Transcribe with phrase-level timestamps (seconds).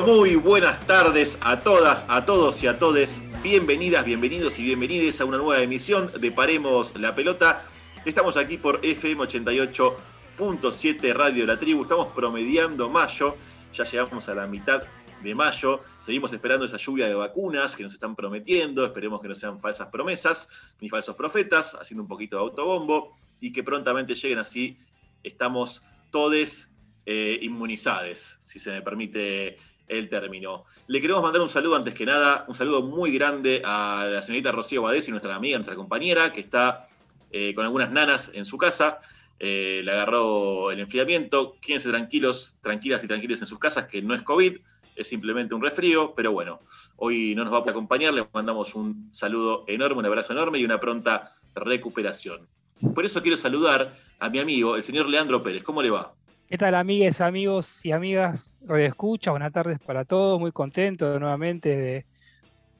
[0.00, 3.20] muy buenas tardes a todas, a todos y a todes.
[3.42, 7.62] Bienvenidas, bienvenidos y bienvenidas a una nueva emisión de Paremos la Pelota.
[8.06, 11.82] Estamos aquí por FM 88.7 Radio La Tribu.
[11.82, 13.36] Estamos promediando mayo.
[13.74, 14.82] Ya llegamos a la mitad
[15.22, 15.82] de mayo.
[16.00, 18.86] Seguimos esperando esa lluvia de vacunas que nos están prometiendo.
[18.86, 20.48] Esperemos que no sean falsas promesas
[20.80, 24.78] ni falsos profetas, haciendo un poquito de autobombo y que prontamente lleguen así.
[25.22, 26.72] Estamos todes
[27.04, 29.58] eh, inmunizados, si se me permite
[29.88, 30.64] el término.
[30.86, 34.52] Le queremos mandar un saludo antes que nada, un saludo muy grande a la señorita
[34.52, 36.88] Rocío Badesi, nuestra amiga, nuestra compañera, que está
[37.30, 39.00] eh, con algunas nanas en su casa.
[39.38, 41.56] Eh, le agarró el enfriamiento.
[41.60, 44.56] Quédense tranquilos, tranquilas y tranquilos en sus casas, que no es COVID,
[44.94, 46.60] es simplemente un resfrío, pero bueno,
[46.96, 50.64] hoy no nos va a acompañar, le mandamos un saludo enorme, un abrazo enorme y
[50.64, 52.46] una pronta recuperación.
[52.94, 55.62] Por eso quiero saludar a mi amigo, el señor Leandro Pérez.
[55.62, 56.12] ¿Cómo le va?
[56.52, 58.58] ¿Qué tal, amigues, amigos y amigas?
[58.60, 60.38] Radio Escucha, buenas tardes para todos.
[60.38, 62.04] Muy contento nuevamente de,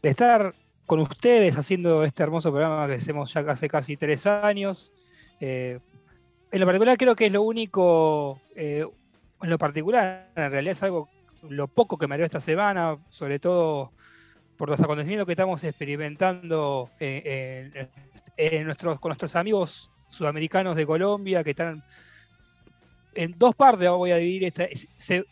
[0.03, 4.93] estar con ustedes haciendo este hermoso programa que hacemos ya hace casi tres años.
[5.41, 5.79] Eh,
[6.51, 8.85] en lo particular, creo que es lo único, eh,
[9.41, 11.09] en lo particular, en realidad es algo,
[11.49, 13.93] lo poco que me dio esta semana, sobre todo
[14.59, 17.89] por los acontecimientos que estamos experimentando eh,
[19.01, 21.83] con nuestros amigos sudamericanos de Colombia que están
[23.15, 24.71] en dos partes voy a dividir este,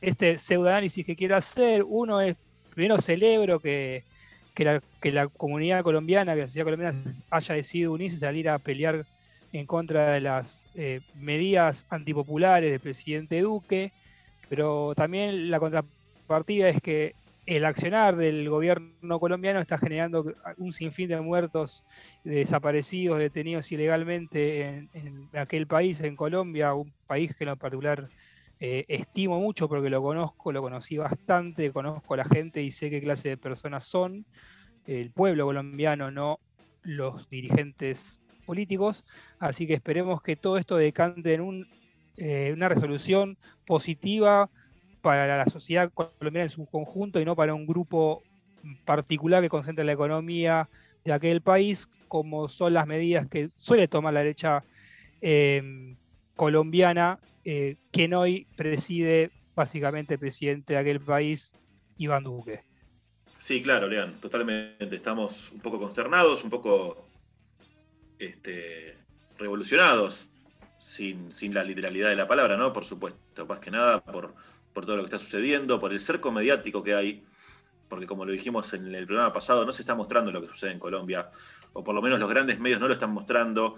[0.01, 1.85] este pseudoanálisis que quiero hacer.
[1.87, 2.37] Uno es,
[2.75, 4.05] primero celebro que,
[4.57, 9.07] la, comunidad colombiana, que la sociedad colombiana haya decidido unirse y salir a pelear
[9.53, 13.93] en contra de las eh, medidas antipopulares del presidente Duque,
[14.49, 17.15] pero también la contrapartida es que
[17.51, 21.85] el accionar del gobierno colombiano está generando un sinfín de muertos,
[22.23, 28.09] desaparecidos, detenidos ilegalmente en, aquel país, en Colombia, un país que en particular
[28.61, 32.89] eh, estimo mucho porque lo conozco, lo conocí bastante, conozco a la gente y sé
[32.89, 34.25] qué clase de personas son,
[34.87, 36.39] el pueblo colombiano, no
[36.85, 39.05] los dirigentes políticos,
[39.41, 41.67] así que esperemos que todo esto decante en
[42.17, 44.49] eh, una resolución positiva
[45.01, 48.23] para la sociedad colombiana en su conjunto y no para un grupo
[48.85, 50.69] particular que concentra la economía
[51.05, 54.65] de aquel país, como son las medidas que suele tomar la derecha
[55.21, 55.97] em,
[56.37, 61.55] colombiana, eh, quien hoy preside básicamente el presidente de aquel país,
[61.97, 62.63] Iván Duque.
[63.39, 64.95] Sí, claro, Lean, totalmente.
[64.95, 67.07] Estamos un poco consternados, un poco
[68.19, 68.97] este,
[69.39, 70.27] revolucionados,
[70.79, 72.73] sin, sin la literalidad de la palabra, ¿no?
[72.73, 74.35] Por supuesto, más que nada por
[74.73, 77.25] por todo lo que está sucediendo, por el cerco mediático que hay,
[77.89, 80.73] porque como lo dijimos en el programa pasado, no se está mostrando lo que sucede
[80.73, 81.31] en Colombia,
[81.73, 83.77] o por lo menos los grandes medios no lo están mostrando.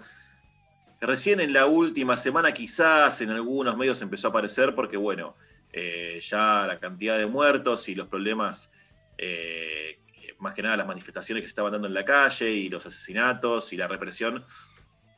[1.01, 5.35] Recién en la última semana quizás en algunos medios empezó a aparecer porque, bueno,
[5.71, 8.71] eh, ya la cantidad de muertos y los problemas,
[9.17, 9.99] eh,
[10.39, 13.73] más que nada las manifestaciones que se estaban dando en la calle y los asesinatos
[13.73, 14.45] y la represión,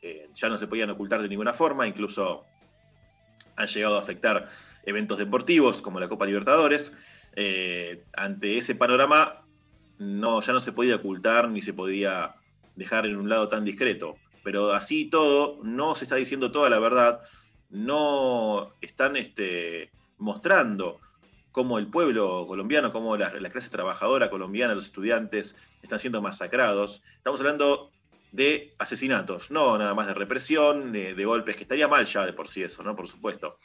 [0.00, 2.46] eh, ya no se podían ocultar de ninguna forma, incluso
[3.56, 4.48] han llegado a afectar
[4.86, 6.96] eventos deportivos como la Copa Libertadores.
[7.34, 9.42] Eh, ante ese panorama
[9.98, 12.36] no, ya no se podía ocultar ni se podía
[12.76, 14.16] dejar en un lado tan discreto.
[14.42, 17.20] Pero así todo, no se está diciendo toda la verdad,
[17.68, 21.00] no están este, mostrando
[21.50, 27.02] cómo el pueblo colombiano, cómo la, clase trabajadora colombiana, los estudiantes están siendo masacrados.
[27.16, 27.90] Estamos hablando
[28.30, 32.34] de asesinatos, no nada más de represión, de, de golpes, que estaría mal ya de
[32.34, 32.94] por sí eso, ¿no?
[32.94, 33.58] Por supuesto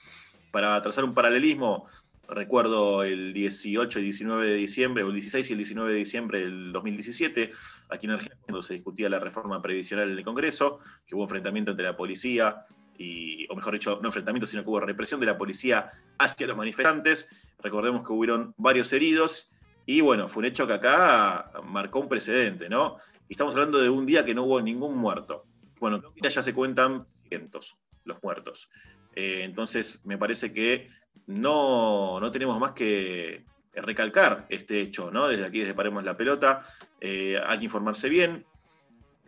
[0.51, 1.87] para trazar un paralelismo,
[2.27, 6.39] recuerdo el 18 y 19 de diciembre, o el 16 y el 19 de diciembre
[6.39, 7.51] del 2017,
[7.89, 11.71] aquí en Argentina, cuando se discutía la reforma previsional en el Congreso, que hubo enfrentamiento
[11.71, 12.65] entre la policía,
[12.97, 16.55] y, o mejor dicho, no enfrentamiento, sino que hubo represión de la policía hacia los
[16.55, 17.29] manifestantes.
[17.59, 19.49] Recordemos que hubieron varios heridos,
[19.85, 22.97] y bueno, fue un hecho que acá marcó un precedente, ¿no?
[23.27, 25.45] Y estamos hablando de un día que no hubo ningún muerto.
[25.79, 28.69] Bueno, ya se cuentan cientos los muertos.
[29.15, 30.89] Eh, entonces, me parece que
[31.27, 35.27] no, tenemos más que recalcar este hecho, ¿no?
[35.27, 36.65] Desde aquí, desde Paremos la Pelota,
[36.99, 38.45] eh, hay que informarse bien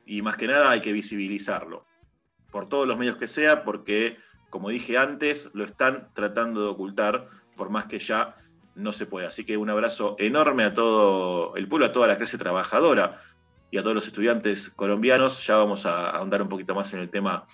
[0.05, 1.85] y más que nada hay que visibilizarlo,
[2.51, 4.17] por todos los medios que sea, porque,
[4.49, 8.35] como dije antes, lo están tratando de ocultar, por más que ya
[8.75, 9.27] no se puede.
[9.27, 13.21] Así que un abrazo enorme a todo el pueblo, a toda la clase trabajadora
[13.71, 15.45] y a todos los estudiantes colombianos.
[15.45, 17.45] Ya vamos a ahondar un poquito más en el tema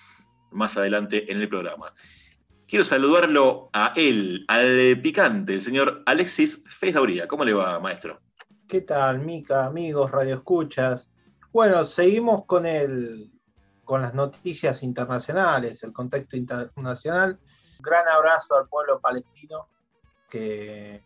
[0.51, 1.93] más adelante en el programa.
[2.67, 7.27] Quiero saludarlo a él, al picante, el señor Alexis Feizauría.
[7.27, 8.19] ¿Cómo le va, maestro?
[8.67, 11.09] ¿Qué tal, Mica, amigos, radioescuchas?
[11.51, 13.31] Bueno, seguimos con el
[13.89, 17.39] con las noticias internacionales, el contexto internacional.
[17.79, 19.67] Un gran abrazo al pueblo palestino
[20.29, 21.03] que,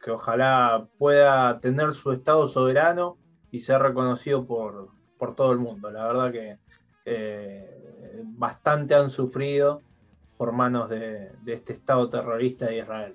[0.00, 3.18] que ojalá pueda tener su Estado soberano
[3.50, 5.90] y ser reconocido por, por todo el mundo.
[5.90, 6.58] La verdad que
[7.04, 9.82] eh, bastante han sufrido
[10.36, 13.14] por manos de, este Estado terrorista de Israel.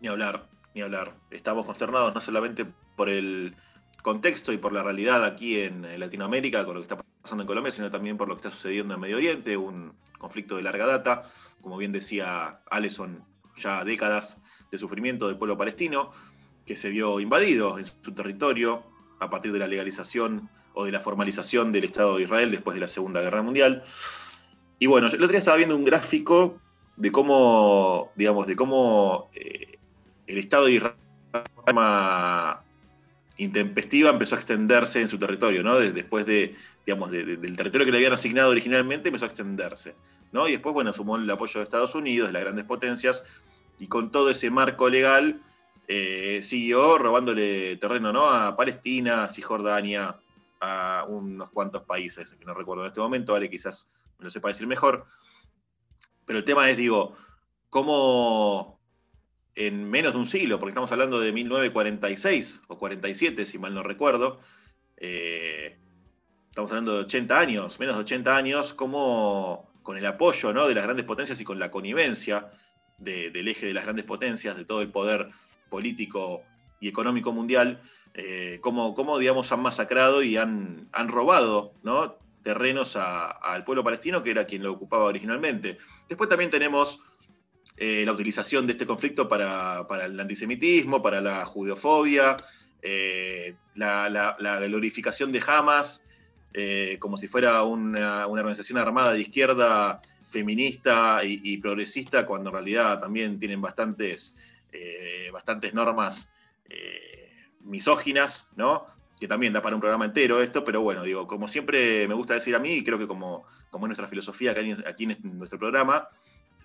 [0.00, 1.14] Ni hablar, ni hablar.
[1.30, 2.66] Estamos consternados no solamente
[2.96, 3.54] por el
[4.02, 7.70] contexto y por la realidad aquí en Latinoamérica, con lo que está pasando en Colombia,
[7.70, 11.30] sino también por lo que está sucediendo en Medio Oriente, un conflicto de larga data,
[11.60, 13.24] como bien decía Aleson,
[13.56, 14.40] ya décadas
[14.70, 16.10] de sufrimiento del pueblo palestino,
[16.66, 18.82] que se vio invadido en su territorio
[19.20, 22.80] a partir de la legalización o de la formalización del Estado de Israel después de
[22.80, 23.84] la Segunda Guerra Mundial.
[24.78, 26.58] Y bueno, el otro día estaba viendo un gráfico
[26.96, 29.78] de cómo, digamos, de cómo eh,
[30.26, 30.94] el Estado de Israel
[33.36, 35.78] intempestiva empezó a extenderse en su territorio, ¿no?
[35.78, 36.54] Después de,
[36.86, 39.94] digamos, del territorio que le habían asignado originalmente, empezó a extenderse,
[40.32, 40.48] ¿no?
[40.48, 43.24] Y después, bueno, sumó el apoyo de Estados Unidos, de las grandes potencias,
[43.78, 45.40] y con todo ese marco legal
[45.88, 48.28] eh, siguió robándole terreno, ¿no?
[48.28, 50.16] A Palestina, a Cisjordania,
[50.64, 54.48] a unos cuantos países, que no recuerdo en este momento, vale, quizás me lo sepa
[54.48, 55.06] decir mejor.
[56.24, 57.16] Pero el tema es, digo,
[57.68, 58.78] cómo
[59.56, 63.82] en menos de un siglo, porque estamos hablando de 1946 o 47, si mal no
[63.82, 64.40] recuerdo,
[64.98, 65.76] eh,
[66.48, 70.68] estamos hablando de 80 años, menos de 80 años, como con el apoyo ¿no?
[70.68, 72.52] de las grandes potencias y con la connivencia
[72.98, 75.28] del eje de las grandes potencias, de todo el poder
[75.68, 76.44] político
[76.82, 77.80] y económico mundial,
[78.12, 82.16] eh, cómo, digamos, han masacrado y han, han robado ¿no?
[82.42, 85.78] terrenos al pueblo palestino, que era quien lo ocupaba originalmente.
[86.08, 87.00] Después también tenemos
[87.76, 92.36] eh, la utilización de este conflicto para, el antisemitismo, para la judeofobia,
[92.82, 94.36] eh, la,
[94.66, 96.04] glorificación de Hamas
[96.54, 102.98] eh, como si fuera una, organización armada de izquierda feminista y, progresista, cuando en realidad
[102.98, 104.34] también tienen bastantes,
[105.30, 106.28] bastantes normas
[107.60, 108.86] misóginas, ¿no?
[109.22, 112.34] que también da para un programa entero esto, pero bueno, digo, como siempre me gusta
[112.34, 114.52] decir a mí, y creo que como, como es nuestra filosofía
[114.84, 116.08] aquí en nuestro programa,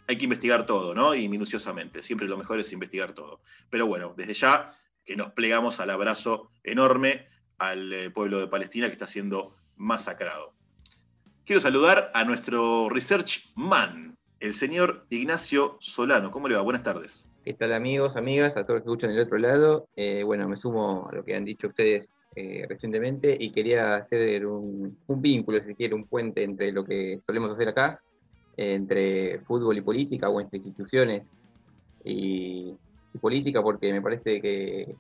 [0.08, 1.14] hay que investigar todo, ¿no?
[1.14, 2.02] Y minuciosamente.
[2.02, 3.42] Siempre lo mejor es investigar todo.
[3.70, 4.74] Pero bueno, desde ya
[5.06, 7.28] que nos plegamos al abrazo enorme
[7.60, 10.54] al eh, pueblo de Palestina que está siendo masacrado.
[11.46, 16.32] Quiero saludar a nuestro research man, el señor Ignacio Solano.
[16.32, 16.62] ¿Cómo le va?
[16.62, 17.28] Buenas tardes.
[17.48, 19.88] ¿Qué tal amigos, amigas, a todos los que escuchan del otro lado?
[19.96, 22.06] Eh, bueno, me sumo a lo que han dicho ustedes
[22.36, 27.52] eh, recientemente y quería hacer un, vínculo, si quiere, un puente entre lo que solemos
[27.52, 28.02] hacer acá
[28.58, 31.32] entre fútbol y política o entre instituciones
[32.04, 32.76] y,
[33.22, 34.94] política porque me parece que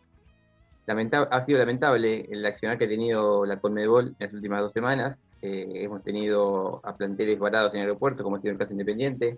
[0.87, 5.17] ha sido lamentable el accionar que ha tenido la Conmebol en las últimas dos semanas.
[5.41, 9.37] Eh, hemos tenido a planteles varados en el aeropuerto, como ha sido el caso independiente,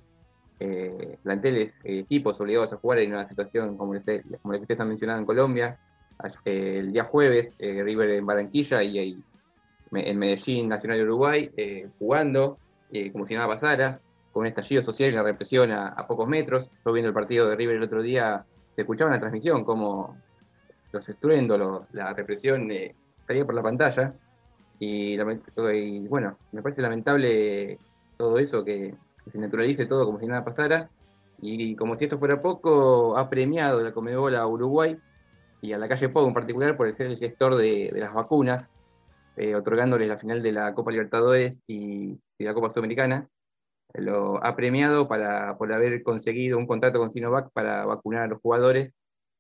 [0.60, 4.90] eh, planteles, eh, equipos obligados a jugar en una situación como, la que ustedes han
[4.90, 5.80] mencionado en Colombia.
[6.46, 9.24] el día jueves, River en Barranquilla y,
[9.92, 11.52] en Medellín, Nacional de Uruguay,
[11.98, 12.58] jugando
[13.14, 14.00] como si nada pasara
[14.32, 16.70] con un estallido social y la represión a, pocos metros.
[16.86, 18.46] Yo viendo el partido de River el otro día,
[18.76, 20.18] se escuchaba en la transmisión como
[20.92, 22.96] los estruendos, la represión eh,
[23.28, 24.14] salía por la pantalla.
[24.80, 25.18] Y,
[26.08, 27.78] bueno, me parece lamentable
[28.18, 28.96] todo eso, que,
[29.32, 30.90] se naturalice todo como si nada pasara.
[31.42, 34.98] Y, como si esto fuera poco, ha premiado la Comebol a Uruguay
[35.62, 38.70] y a la calle Pau en particular por ser el gestor de, las vacunas,
[39.38, 43.30] eh, otorgándoles la final de la Copa Libertadores y, y la Copa Sudamericana
[43.94, 48.42] lo ha premiado para, por haber conseguido un contrato con Sinovac para vacunar a los
[48.42, 48.94] jugadores.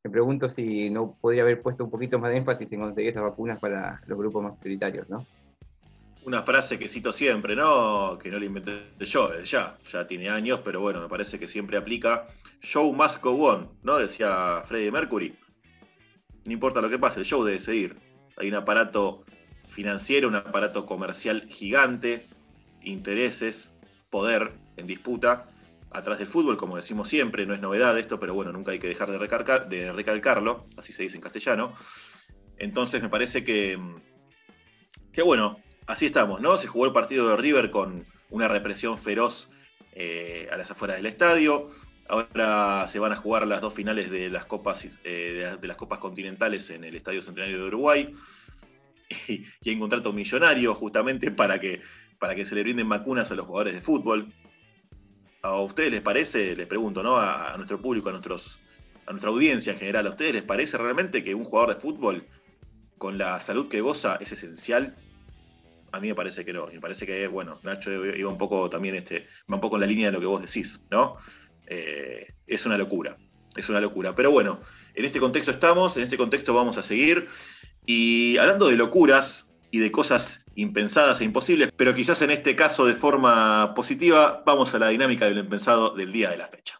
[0.03, 3.24] Me pregunto si no podría haber puesto un poquito más de énfasis en conseguir estas
[3.24, 5.25] vacunas para los grupos más prioritarios, ¿no?
[6.24, 8.20] Una frase que cito siempre, ¿no?
[8.22, 11.78] Que no la inventé yo, ya, ya tiene años, pero bueno, me parece que siempre
[11.78, 12.28] aplica.
[12.62, 13.98] Show must go on, ¿no?
[13.98, 15.36] Decía Freddie Mercury.
[16.46, 17.98] No importa lo que pase, el show debe seguir.
[18.38, 19.24] Hay un aparato
[19.70, 22.26] financiero, un aparato comercial gigante,
[22.82, 23.76] intereses,
[24.10, 25.50] poder en disputa
[25.92, 28.88] atrás del fútbol, como decimos siempre, no es novedad esto, pero bueno, nunca hay que
[28.88, 31.74] dejar de, de recalcarlo, así se dice en castellano.
[32.58, 33.80] Entonces me parece que,
[35.12, 36.58] que, bueno, así estamos, ¿no?
[36.58, 39.50] Se jugó el partido de River con una represión feroz
[39.93, 41.72] eh, a las afueras del estadio.
[42.08, 45.98] Ahora se van a jugar las dos finales de las copas, eh, de, las copas
[45.98, 48.15] continentales en el Estadio Centenario de Uruguay.
[49.27, 51.81] Y, hay un contrato millonario justamente para que
[52.19, 54.31] para que se le brinden vacunas a los jugadores de fútbol.
[55.41, 57.17] ¿A ustedes les parece, les pregunto, ¿no?
[57.17, 58.60] A, nuestro público, a, nuestros,
[59.08, 62.27] a nuestra audiencia en general, ¿a ustedes les parece realmente que un jugador de fútbol
[63.00, 64.96] con la salud que goza es esencial?
[65.91, 66.67] A mí me parece que no.
[66.67, 69.88] Me parece que, bueno, Nacho iba un poco también, este, va un poco en la
[69.88, 71.17] línea de lo que vos decís, ¿no?
[71.67, 73.17] Eh, es una locura,
[73.55, 74.15] es una locura.
[74.15, 74.60] Pero bueno,
[74.96, 77.27] en este contexto estamos, en este contexto vamos a seguir.
[77.86, 82.86] Y hablando de locuras y de cosas impensadas e imposibles, pero quizás en este caso
[82.86, 86.79] de forma positiva, vamos a la dinámica del impensado del día de la fecha.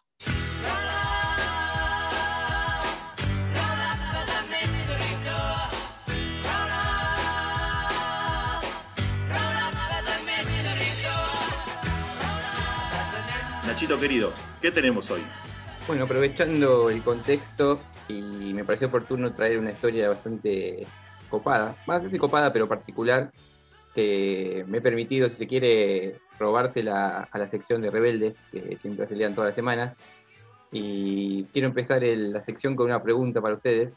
[13.80, 15.22] Nachito querido, ¿qué tenemos hoy?
[15.86, 20.86] Bueno, aprovechando el contexto y me pareció oportuno traer una historia bastante
[21.30, 23.32] copada, más así copada pero particular,
[23.94, 29.06] que me he permitido, si se quiere, robársela a la sección de rebeldes, que siempre
[29.06, 29.96] se lean todas las semanas.
[30.70, 33.94] Y quiero empezar la sección con una pregunta para ustedes.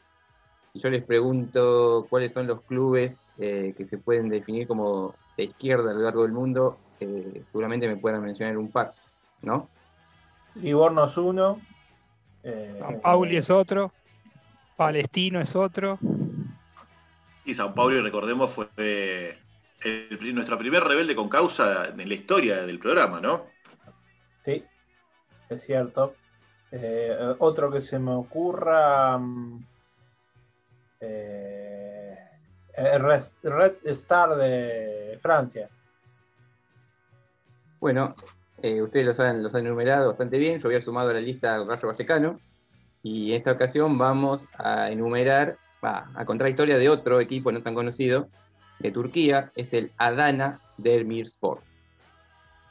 [0.74, 5.44] Y yo les pregunto cuáles son los clubes eh, que se pueden definir como de
[5.44, 6.78] izquierda a lo largo del mundo.
[7.52, 8.94] seguramente me puedan mencionar un par,
[9.44, 9.70] ¿no?
[10.56, 11.62] Livorno es uno.
[12.44, 13.92] Eh, San Pauli es otro.
[14.76, 16.00] Palestino es otro.
[17.46, 19.38] Y San Pauli, recordemos, fue
[20.34, 23.46] nuestra primer rebelde con causa en la historia del programa, ¿no?
[24.44, 24.64] Sí,
[25.50, 26.16] es cierto.
[26.72, 29.18] Eh, otro que se me ocurra.
[29.18, 29.66] Mm,
[31.02, 32.18] eh,
[32.76, 35.70] Red, Star de Francia.
[37.80, 38.16] Bueno,
[38.64, 40.58] eh, ustedes los han, los enumerado bastante bien.
[40.58, 42.40] Yo había sumado a la lista al Rayo Vallecano.
[43.04, 47.76] Y en esta ocasión vamos a enumerar, a contar historia de otro equipo no tan
[47.76, 48.30] conocido,
[48.80, 51.60] de Turquía es el Adana Demirspor.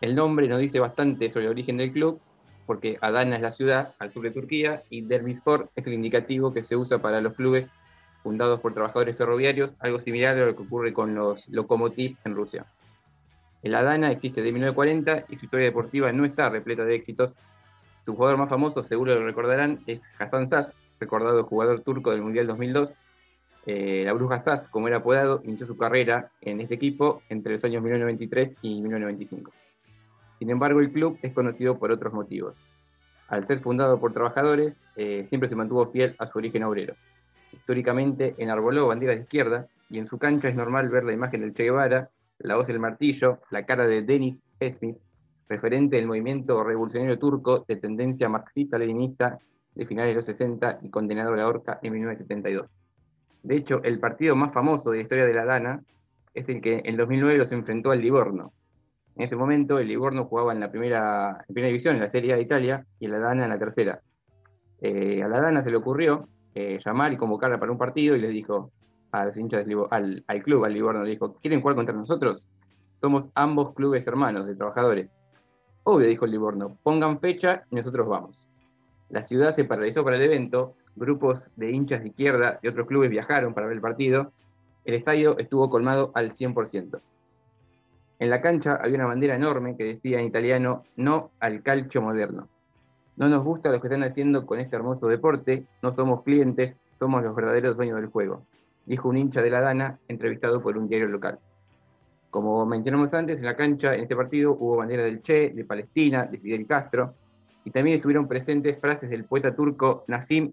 [0.00, 2.18] El nombre nos dice bastante sobre el origen del club,
[2.66, 6.64] porque Adana es la ciudad al sur de Turquía y Demirspor es el indicativo que
[6.64, 7.68] se usa para los clubes
[8.22, 12.64] fundados por trabajadores ferroviarios, algo similar a lo que ocurre con los Lokomotiv en Rusia.
[13.62, 17.34] El Adana existe de 1940 y su historia deportiva no está repleta de éxitos.
[18.04, 22.46] Su jugador más famoso, seguro lo recordarán, es Hasan Saz, recordado jugador turco del Mundial
[22.46, 22.98] 2002,
[23.64, 27.64] eh, la Bruja Sass, como era apodado, inició su carrera en este equipo entre los
[27.64, 29.52] años 1993 y 1995.
[30.38, 32.56] Sin embargo, el club es conocido por otros motivos.
[33.28, 36.94] Al ser fundado por trabajadores, eh, siempre se mantuvo fiel a su origen obrero.
[37.52, 41.54] Históricamente enarboló banderas de izquierda y en su cancha es normal ver la imagen del
[41.54, 42.10] Che Guevara,
[42.42, 44.96] la voz del martillo, la cara de Denis Esmis,
[45.48, 49.38] referente del movimiento revolucionario turco de tendencia marxista-leninista
[49.74, 52.68] de finales de los 60 y condenado a la horca en 1972.
[53.42, 55.82] De hecho, el partido más famoso de la historia de la Dana
[56.34, 58.52] es el que en 2009 los enfrentó al Livorno.
[59.16, 62.42] En ese momento, el Livorno jugaba en la primera, primera división, en la Serie de
[62.42, 64.00] Italia, y la Dana en la tercera.
[64.80, 68.20] Eh, a la Dana se le ocurrió eh, llamar y convocarla para un partido y
[68.20, 68.72] les dijo
[69.12, 72.46] a los hinchas del al, al club, al Livorno, le dijo, ¿quieren jugar contra nosotros?
[73.00, 75.08] Somos ambos clubes hermanos de trabajadores.
[75.84, 78.48] Obvio, dijo el Livorno, pongan fecha y nosotros vamos.
[79.10, 83.10] La ciudad se paralizó para el evento grupos de hinchas de izquierda de otros clubes
[83.10, 84.32] viajaron para ver el partido,
[84.84, 87.00] el estadio estuvo colmado al 100%.
[88.18, 92.48] En la cancha había una bandera enorme que decía en italiano no al calcio moderno.
[93.16, 97.24] No nos gusta lo que están haciendo con este hermoso deporte, no somos clientes, somos
[97.24, 98.46] los verdaderos dueños del juego,
[98.86, 101.38] dijo un hincha de la Dana entrevistado por un diario local.
[102.30, 106.24] Como mencionamos antes, en la cancha en este partido hubo bandera del Che, de Palestina,
[106.24, 107.14] de Fidel Castro,
[107.64, 110.52] y también estuvieron presentes frases del poeta turco Nassim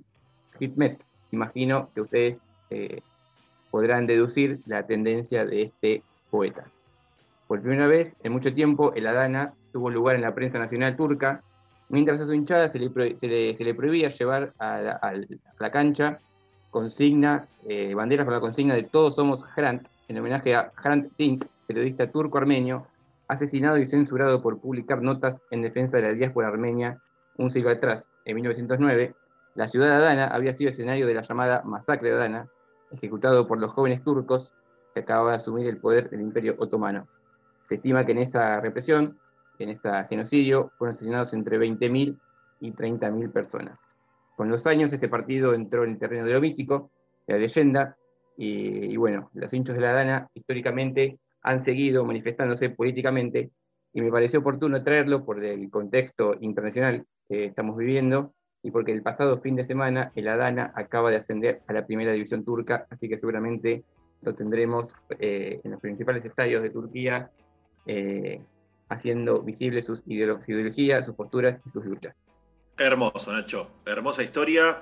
[0.60, 1.02] Hitmet.
[1.32, 3.02] Imagino que ustedes eh,
[3.72, 6.64] podrán deducir la tendencia de este poeta.
[7.48, 11.44] Por primera vez en mucho tiempo, el Adana tuvo lugar en la prensa nacional turca,
[11.90, 12.90] mientras a su hinchada se le,
[13.74, 15.14] prohibía llevar a
[15.60, 16.20] la, cancha
[16.72, 21.46] consigna, eh, banderas con la consigna de Todos somos Hrant, en homenaje a Hrant Tink,
[21.68, 22.88] periodista turco-armenio,
[23.28, 27.02] asesinado y censurado por publicar notas en defensa de la diáspora armenia
[27.40, 29.16] un siglo atrás, en 1909,
[29.56, 32.50] la ciudad de Adana había sido escenario de la llamada Masacre de Adana,
[32.92, 34.52] ejecutado por los jóvenes turcos
[34.94, 37.08] que acababan de asumir el poder del Imperio Otomano.
[37.70, 39.18] Se estima que en esta represión,
[39.58, 42.20] en este genocidio, fueron asesinados entre 20.000
[42.60, 43.80] y 30.000 personas.
[44.40, 46.92] Con los años este partido entró en el terreno de lo mítico,
[47.28, 47.98] de la leyenda,
[48.38, 53.52] y, bueno, los hinchos de la Adana históricamente han seguido manifestándose políticamente
[53.92, 59.02] y me pareció oportuno traerlo por el contexto internacional que estamos viviendo y porque el
[59.02, 63.10] pasado fin de semana el Adana acaba de ascender a la primera división turca, así
[63.10, 63.84] que seguramente
[64.22, 67.30] lo tendremos eh, en los principales estadios de Turquía,
[67.86, 68.42] eh,
[68.88, 72.16] haciendo visibles sus ideologías, sus posturas y sus luchas.
[72.80, 73.68] Hermoso, Nacho.
[73.86, 74.82] Hermosa historia.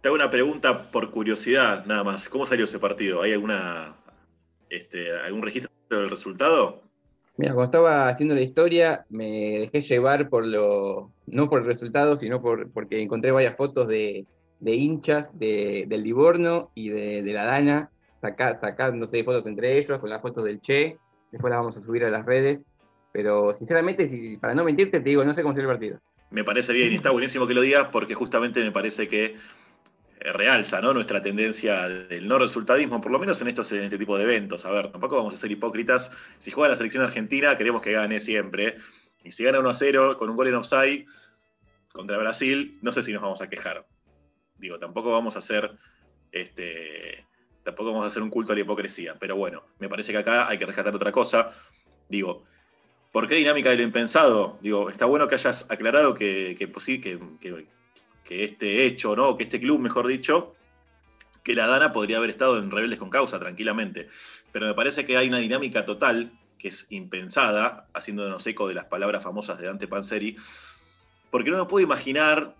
[0.00, 2.30] Te hago una pregunta por curiosidad, nada más.
[2.30, 3.20] ¿Cómo salió ese partido?
[3.20, 3.94] ¿Hay alguna,
[4.70, 6.80] este, algún registro del resultado?
[7.36, 12.16] Mira, cuando estaba haciendo la historia, me dejé llevar por lo, no por el resultado,
[12.16, 14.24] sino por, porque encontré varias fotos de,
[14.60, 17.90] de hinchas del Livorno y de, la Dana,
[18.22, 20.96] saca, sacándose fotos entre ellos con las fotos del Che,
[21.30, 22.62] después las vamos a subir a las redes,
[23.12, 26.00] pero sinceramente, si, para no mentirte, te digo, no sé cómo será el partido.
[26.30, 29.36] Me parece bien y está buenísimo que lo digas porque justamente me parece que
[30.20, 30.92] eh, realza ¿no?
[30.92, 34.64] nuestra tendencia del no resultadismo, por lo menos en, estos, en este tipo de eventos.
[34.64, 36.10] A ver, tampoco vamos a ser hipócritas.
[36.38, 38.76] Si juega la selección argentina, queremos que gane siempre.
[39.22, 41.06] Y si gana 1 a 0 con un gol en offside
[41.92, 43.86] contra Brasil, no sé si nos vamos a quejar.
[44.58, 45.76] Digo, tampoco vamos a hacer
[46.32, 47.24] este,
[47.62, 49.16] tampoco vamos a hacer un culto a la hipocresía.
[49.18, 51.52] Pero bueno, me parece que acá hay que rescatar otra cosa.
[52.08, 52.44] Digo,
[53.12, 54.58] ¿por qué dinámica de lo impensado?
[54.60, 57.70] Digo, está bueno que hayas aclarado pues que,
[58.24, 59.36] que este hecho, ¿no?
[59.36, 60.54] Que este club, mejor dicho,
[61.46, 64.08] que la Dana podría haber estado en Rebeldes con Causa tranquilamente.
[64.50, 68.86] Pero me parece que hay una dinámica total que es impensada, haciéndonos eco de las
[68.86, 70.36] palabras famosas de Dante Panzeri,
[71.30, 72.56] porque no me puedo imaginar,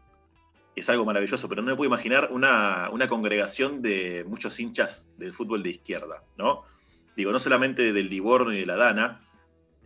[0.76, 5.62] es algo maravilloso, pero no me puedo imaginar una, congregación de muchos hinchas del fútbol
[5.62, 6.62] de izquierda, ¿no?
[7.16, 9.25] Digo, no solamente del Livorno y de la Dana,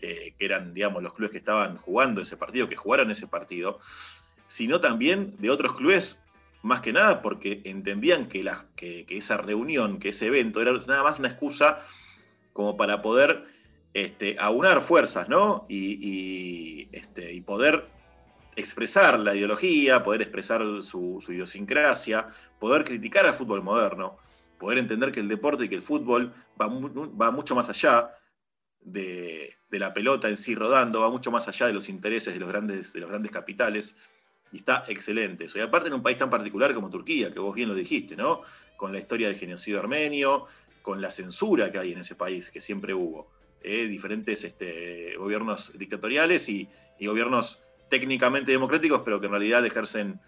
[0.03, 3.81] eh, que eran, digamos, los clubes que estaban jugando ese partido, que jugaron ese partido,
[4.49, 6.23] sino también de otros clubes,
[6.63, 8.45] más que nada porque entendían que,
[8.77, 11.81] que, esa reunión, que ese evento era nada más una excusa
[12.53, 13.45] como para poder
[13.95, 15.67] este, aunar fuerzas, ¿no?
[15.69, 17.87] Y, este, y, poder
[18.57, 22.29] expresar la ideología, poder expresar su, idiosincrasia,
[22.59, 24.19] poder criticar al fútbol moderno,
[24.59, 28.11] poder entender que el deporte y que el fútbol va, va mucho más allá
[28.83, 32.49] de, la pelota en sí rodando, va mucho más allá de los intereses de los
[32.49, 33.97] grandes, de los grandes capitales
[34.53, 35.59] y está excelente eso.
[35.59, 38.43] Y aparte en un país tan particular como Turquía, que vos bien lo dijiste, ¿no?
[38.77, 40.47] Con la historia del genocidio armenio,
[40.83, 43.31] con la censura que hay en ese país, que siempre hubo.
[43.63, 43.87] ¿eh?
[43.87, 46.69] diferentes este, gobiernos dictatoriales y,
[47.01, 50.21] gobiernos técnicamente democráticos, pero que en realidad ejercen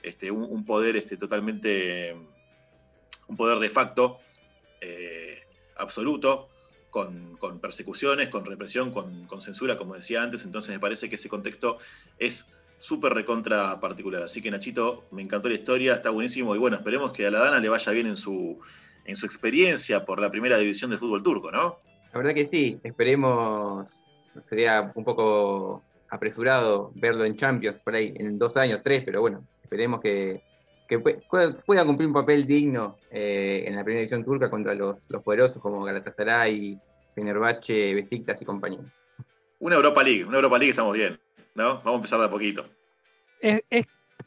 [0.00, 2.14] este, un, poder este, totalmente,
[3.26, 4.20] un poder de facto
[4.80, 5.40] eh,
[5.76, 6.49] absoluto,
[6.90, 10.44] con, persecuciones, con represión, con, con censura, como decía antes.
[10.44, 11.78] Entonces me parece que ese contexto
[12.18, 12.46] es
[12.78, 14.22] súper recontra particular.
[14.22, 17.40] Así que Nachito, me encantó la historia, está buenísimo y bueno, esperemos que a la
[17.40, 18.58] Dana le vaya bien en su,
[19.04, 21.78] en su experiencia por la primera división del fútbol turco, ¿no?
[22.12, 23.86] La verdad que sí, esperemos,
[24.44, 29.44] sería un poco apresurado verlo en Champions por ahí en dos años, tres, pero bueno,
[29.62, 30.42] esperemos que,
[30.98, 35.62] pueda cumplir un papel digno eh, en la primera división turca contra los, los poderosos
[35.62, 36.78] como Galatasaray,
[37.14, 38.80] Fenerbahce, Besiktas y compañía.
[39.60, 41.20] Una Europa League, una Europa League estamos bien.
[41.54, 42.64] Vamos a empezar de a poquito.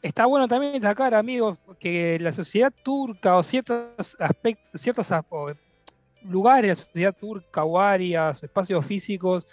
[0.02, 5.08] está bueno también destacar, amigos, que la sociedad turca o ciertos aspectos, ciertos
[6.22, 9.46] lugares de la sociedad turca o áreas, espacios físicos,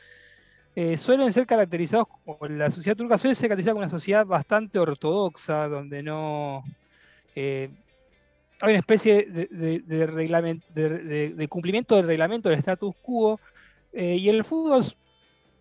[0.76, 4.80] eh, suelen ser caracterizados, como la sociedad turca suele ser caracterizada como una sociedad bastante
[4.80, 6.63] ortodoxa, donde no
[7.36, 7.70] eh,
[8.62, 13.39] hay una especie de, de, cumplimiento del reglamento del status quo,
[13.94, 14.84] eh, y el fútbol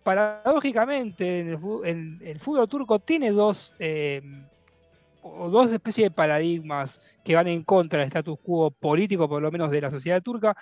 [0.03, 4.21] paradójicamente, en el, fútbol turco tiene dos, eh,
[5.23, 9.71] dos especies de paradigmas que van en contra del status quo político, por lo menos
[9.71, 10.55] de la sociedad turca.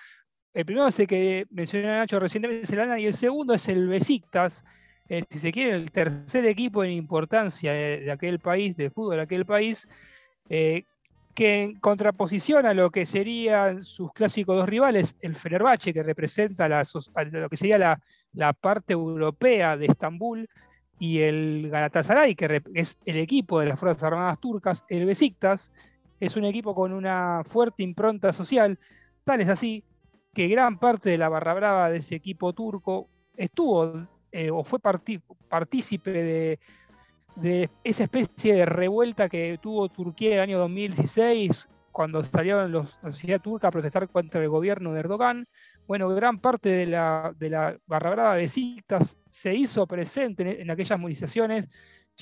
[0.53, 3.87] El primero es el que mencioné Nacho recientemente, es el y el segundo es el
[3.87, 4.63] Besiktas,
[5.07, 9.23] eh, si se quiere, el tercer equipo en importancia de, aquel país, de fútbol de
[9.23, 9.87] aquel país,
[10.49, 10.85] eh,
[11.33, 16.67] que en contraposición a lo que serían sus clásicos dos rivales, el Fenerbahce, que representa
[16.67, 18.01] lo que sería la,
[18.33, 20.49] la parte europea de Estambul
[20.97, 25.71] y el Galatasaray, que es el equipo de las Fuerzas Armadas turcas, el Besiktas,
[26.19, 28.77] es un equipo con una fuerte impronta social,
[29.23, 29.83] tal es así
[30.33, 34.79] que gran parte de la barra brava de ese equipo turco estuvo eh, o fue
[34.79, 36.59] partícipe de,
[37.35, 42.99] de, esa especie de revuelta que tuvo Turquía en el año 2016, cuando salieron los,
[43.01, 45.47] la sociedad turca a protestar contra el gobierno de Erdogan,
[45.87, 50.99] bueno, gran parte de la, de la barra brava de se hizo presente en, aquellas
[50.99, 51.67] movilizaciones,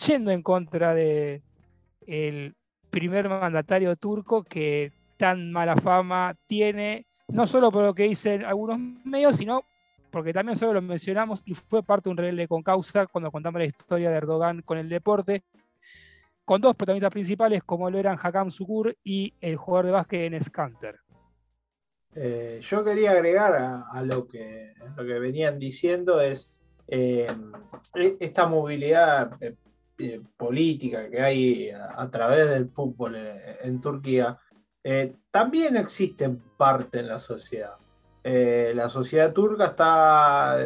[0.08, 2.56] yendo en contra el
[2.90, 8.80] primer mandatario turco que tan mala fama tiene, no solo por lo que dicen algunos
[9.04, 9.64] medios, sino
[10.18, 13.60] porque también solo lo mencionamos y fue parte de un rebelde con causa cuando contamos
[13.60, 15.44] la historia de Erdogan con el deporte,
[16.44, 20.50] con dos protagonistas principales como lo eran Hakam Sukur y el jugador de básquet Enes
[20.50, 21.00] Kanter.
[22.16, 27.28] Eh, yo quería agregar a, lo, que, lo que venían diciendo es eh,
[27.94, 29.56] e, esta movilidad eh,
[30.36, 33.18] política que hay a, través del fútbol
[33.62, 34.36] en, Turquía,
[35.30, 36.28] también existe
[36.58, 37.78] parte en la sociedad.
[38.24, 40.58] La sociedad turca está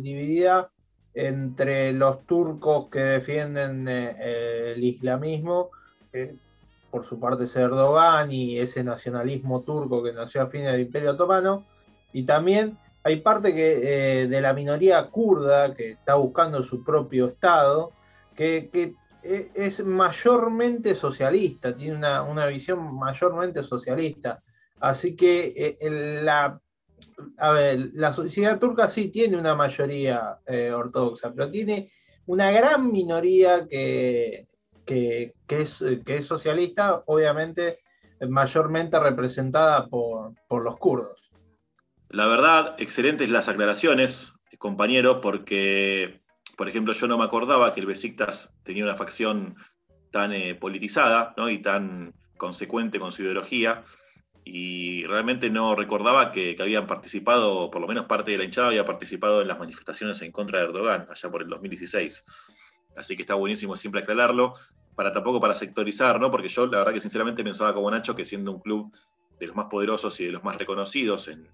[0.00, 0.70] dividida
[1.14, 5.70] entre los turcos que defienden el islamismo,
[6.90, 11.12] por su parte es Erdogan y ese nacionalismo turco que nació a fines del Imperio
[11.12, 11.64] Otomano,
[12.12, 17.28] y también hay parte que, eh, de la minoría kurda que está buscando su propio
[17.28, 17.92] Estado,
[18.34, 18.70] que,
[19.22, 24.40] e, es mayormente socialista, tiene una, visión mayormente socialista.
[24.80, 26.60] Así que eh, la,
[27.36, 31.90] la sociedad turca sí tiene una mayoría eh, ortodoxa, pero tiene
[32.26, 34.46] una gran minoría que,
[34.84, 37.80] que, es, que es socialista, obviamente
[38.26, 41.30] mayormente representada por, los kurdos.
[42.08, 46.20] La verdad, excelentes las aclaraciones, compañeros, porque,
[46.56, 49.56] por ejemplo, yo no me acordaba que el Besiktas tenía una facción
[50.10, 53.84] tan eh, politizada y tan consecuente con su ideología,
[54.50, 58.86] y realmente no recordaba que, habían participado, por lo menos parte de la hinchada había
[58.86, 62.24] participado en las manifestaciones en contra de Erdogan, allá por el 2016.
[62.96, 64.54] Así que está buenísimo siempre aclararlo
[64.94, 66.30] para tampoco para sectorizar, ¿no?
[66.30, 68.90] Porque yo la verdad que sinceramente pensaba como Nacho que siendo un club
[69.38, 71.46] de los más poderosos y de los más reconocidos en,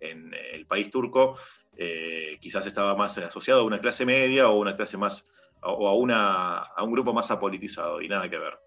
[0.00, 1.36] el país turco,
[1.76, 5.28] eh, quizás estaba más asociado a una clase media o una clase más,
[5.60, 8.58] o a, una, a un grupo más apolitizado, y nada que ver.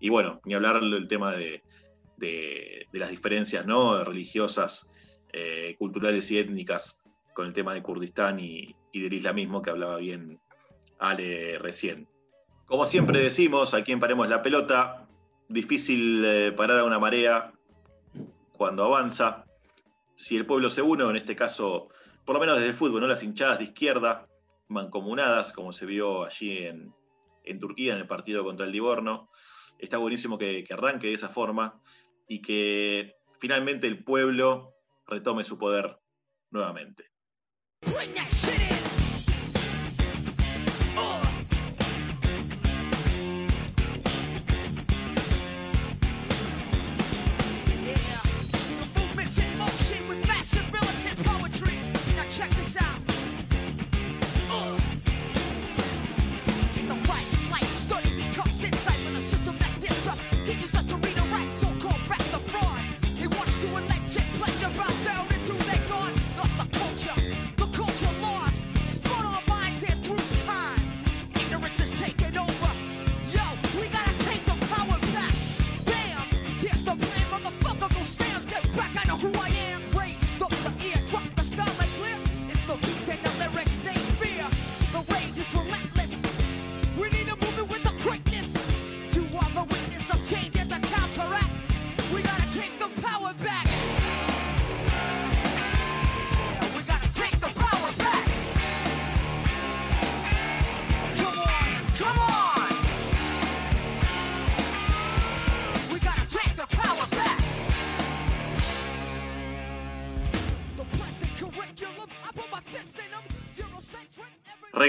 [0.00, 1.62] Y bueno, ni hablar del tema de,
[2.92, 4.04] las diferencias ¿no?
[4.04, 4.90] religiosas,
[5.32, 7.02] eh, culturales y étnicas
[7.34, 10.40] con el tema de Kurdistán y, del islamismo que hablaba bien
[10.98, 12.08] Ale recién.
[12.64, 15.06] Como siempre decimos, aquí en Paremos la Pelota,
[15.48, 17.52] difícil eh, parar a una marea
[18.56, 19.44] cuando avanza.
[20.14, 21.90] Si el pueblo se une, en este caso,
[22.24, 23.06] por lo menos desde el fútbol, ¿no?
[23.06, 24.26] las hinchadas de izquierda,
[24.68, 26.94] mancomunadas, como se vio allí en,
[27.60, 29.28] Turquía en el partido contra el Livorno,
[29.78, 31.80] está buenísimo que, que arranque de esa forma
[32.26, 34.74] y que finalmente el pueblo
[35.06, 35.98] retome su poder
[36.50, 37.10] nuevamente.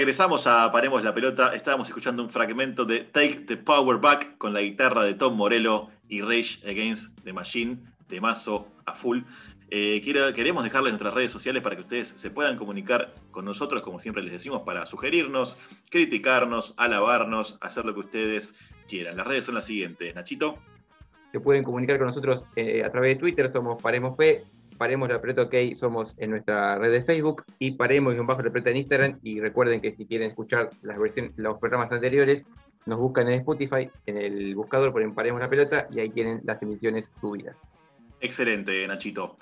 [0.08, 1.54] Regresamos a Paremos la Pelota.
[1.54, 5.88] Estábamos escuchando un fragmento de Take the Power Back con la guitarra de Tom Morello
[6.08, 7.76] y Rage Against the Machine
[8.08, 9.20] de Mazo a full.
[9.68, 13.98] Eh, queremos dejarles nuestras redes sociales para que ustedes se puedan comunicar con nosotros, como
[13.98, 15.58] siempre les decimos, para sugerirnos,
[15.90, 18.56] criticarnos, alabarnos, hacer lo que ustedes
[18.88, 19.14] quieran.
[19.18, 20.14] Las redes son las siguientes.
[20.14, 20.56] Nachito.
[21.32, 24.46] Se pueden comunicar con nosotros eh, a través de Twitter, somos Paremos P,
[24.78, 28.42] Paremos la Pelota OK somos en nuestra red de Facebook y Paremos y un bajo
[28.42, 29.18] la Pelota en Instagram.
[29.22, 30.96] Y recuerden que si quieren escuchar las
[31.36, 32.46] los programas anteriores,
[32.86, 36.62] nos buscan en Spotify, en el buscador ponen Paremos la Pelota y ahí tienen las
[36.62, 37.56] emisiones subidas.
[38.20, 39.36] Excelente, Nachito.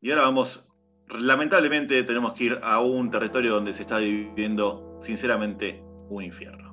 [0.00, 0.66] Y ahora vamos,
[1.08, 6.67] lamentablemente tenemos que ir a un territorio donde se está viviendo, sinceramente, un infierno.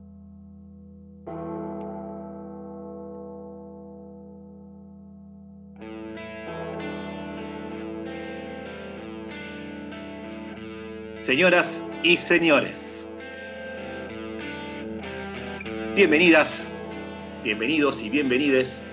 [11.25, 13.07] Señoras y señores,
[15.95, 16.69] bienvenidas,
[17.43, 18.83] bienvenidos y bienvenides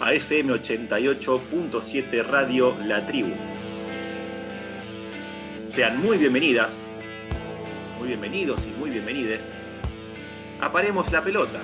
[0.00, 3.34] a FM 88.7 Radio La Tribu.
[5.68, 6.86] Sean muy bienvenidas,
[7.98, 9.52] muy bienvenidos y muy bienvenides.
[10.62, 11.60] Aparemos la pelota.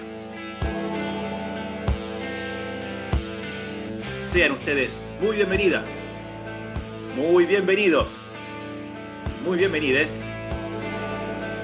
[4.30, 5.86] Sean ustedes muy bienvenidas,
[7.16, 8.17] muy bienvenidos
[9.48, 10.10] muy bienvenidos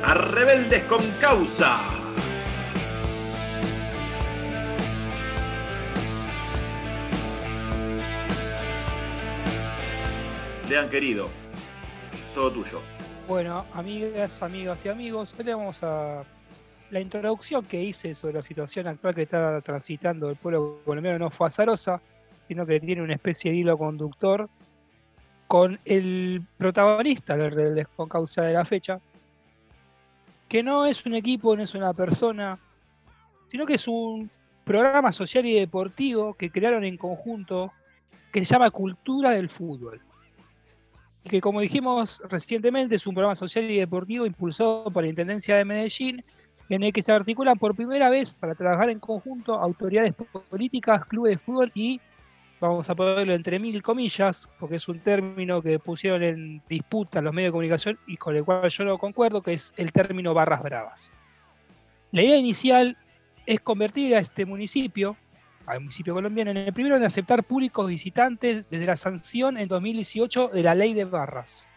[0.02, 1.78] a Rebeldes con Causa.
[10.78, 11.28] han querido,
[12.34, 12.80] todo tuyo.
[13.28, 16.24] Bueno, amigas, amigas y amigos, hoy vamos a
[16.90, 21.30] la introducción que hice sobre la situación actual que está transitando el pueblo colombiano no
[21.30, 22.00] fue azarosa,
[22.48, 24.48] sino que tiene una especie de hilo conductor
[25.46, 29.00] con el protagonista del con causa de la fecha,
[30.48, 32.58] que no es un equipo, no es una persona,
[33.50, 34.30] sino que es un
[34.64, 37.72] programa social y deportivo que crearon en conjunto
[38.32, 40.00] que se llama Cultura del Fútbol.
[41.24, 45.64] Que como dijimos recientemente es un programa social y deportivo impulsado por la Intendencia de
[45.64, 46.22] Medellín,
[46.68, 50.14] en el que se articulan por primera vez para trabajar en conjunto autoridades
[50.50, 52.00] políticas, clubes de fútbol y
[52.60, 57.34] vamos a ponerlo entre mil comillas, porque es un término que pusieron en disputa los
[57.34, 60.62] medios de comunicación y con el cual yo no concuerdo, que es el término barras
[60.62, 61.12] bravas.
[62.12, 62.96] La idea inicial
[63.46, 65.16] es convertir a este municipio,
[65.66, 70.48] al municipio colombiano, en el primero en aceptar públicos visitantes desde la sanción en 2018
[70.48, 71.68] de la ley de barras.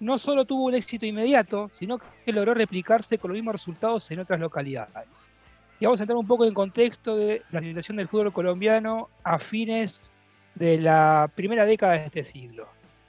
[0.00, 4.20] No solo tuvo un éxito inmediato, sino que logró replicarse con los mismos resultados en
[4.20, 5.26] otras localidades.
[5.80, 9.38] Y vamos a entrar un poco en contexto de la situación del fútbol colombiano a
[9.38, 10.12] fines
[10.54, 12.66] de la primera década de este siglo.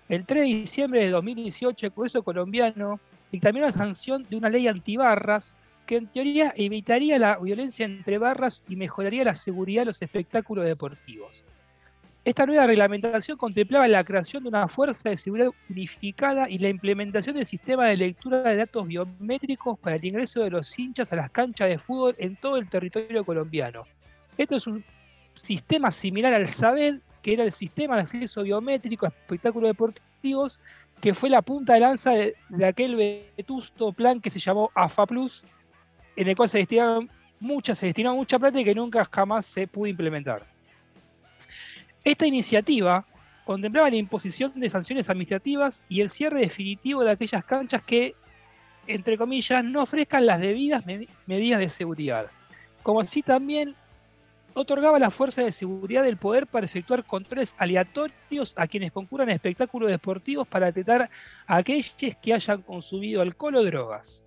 [0.08, 2.99] El 3 de diciembre de 2018, el Congreso colombiano
[3.32, 8.63] dictaminó la sanción de una ley antibarras que en teoría evitaría la violencia entre barras
[8.69, 11.43] y mejoraría la seguridad de los espectáculos deportivos.
[12.30, 17.36] Esta nueva reglamentación contemplaba la creación de una fuerza de seguridad unificada y la implementación
[17.36, 21.32] del sistema de lectura de datos biométricos para el ingreso de los hinchas a las
[21.32, 23.86] canchas de fútbol en todo el territorio colombiano.
[24.38, 24.86] Esto es un
[25.34, 30.60] sistema similar al SABED, que era el sistema de acceso biométrico a espectáculos deportivos,
[31.02, 35.44] que fue la punta de lanza de, aquel vetusto plan que se llamó AFA Plus,
[36.15, 39.65] en el cual se destinaron muchas, se destinó mucha plata y que nunca jamás se
[39.65, 40.59] pudo implementar.
[42.10, 43.06] Esta iniciativa
[43.45, 48.15] contemplaba la imposición de sanciones administrativas y el cierre definitivo de aquellas canchas que,
[48.88, 50.84] entre comillas, no ofrezcan las debidas
[51.28, 52.32] medidas de seguridad,
[52.82, 53.76] como así también
[54.56, 59.34] otorgaba la fuerza de seguridad del poder para efectuar controles aleatorios a quienes concurran a
[59.34, 61.12] espectáculos deportivos para detectar
[61.45, 64.26] a aquellos que hayan consumido alcohol o drogas.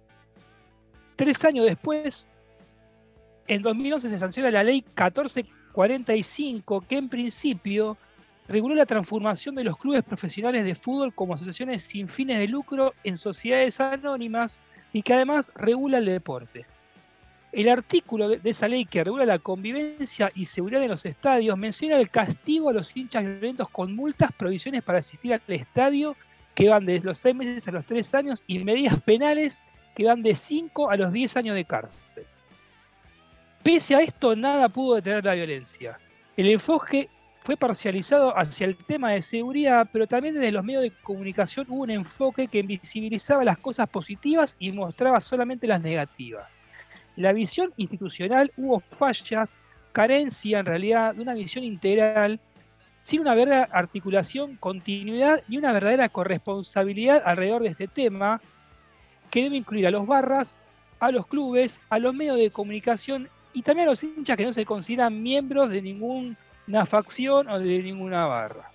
[1.17, 2.29] Tres años después,
[3.49, 7.97] en 2011 se sanciona la ley 14 45, que en principio
[8.49, 12.95] reguló la transformación de los clubes profesionales de fútbol como asociaciones sin fines de lucro
[13.05, 14.61] en sociedades anónimas
[14.93, 16.67] y que además regula el deporte.
[17.53, 21.97] El artículo de esa ley que regula la convivencia y seguridad en los estadios menciona
[21.97, 26.17] el castigo a los hinchas violentos con multas, provisiones para asistir al estadio
[26.55, 30.23] que van desde los 6 meses a los 3 años y medidas penales que van
[30.23, 32.25] de 5 a los 10 años de cárcel.
[33.63, 35.97] Pese a esto, nada pudo detener la violencia.
[36.37, 37.09] El enfoque
[37.43, 41.83] fue parcializado hacia el tema de seguridad, pero también desde los medios de comunicación hubo
[41.83, 46.61] un enfoque que invisibilizaba las cosas positivas y mostraba solamente las negativas.
[47.15, 49.61] La visión institucional hubo fallas,
[49.93, 52.41] carencia en realidad de una visión integral,
[53.01, 58.41] sin una verdadera articulación, continuidad y una verdadera corresponsabilidad alrededor de este tema,
[59.31, 60.61] que debe incluir a los barras,
[60.99, 64.53] a los clubes, a los medios de comunicación y también a los hinchas que no
[64.53, 68.71] se consideran miembros de ninguna facción o de ninguna barra.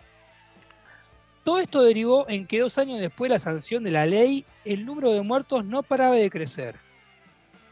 [1.44, 4.86] Todo esto derivó en que dos años después de la sanción de la ley, el
[4.86, 6.76] número de muertos no paraba de crecer.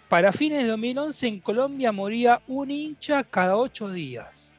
[0.08, 4.54] Para fines de 2011 en Colombia moría un hincha cada ocho días.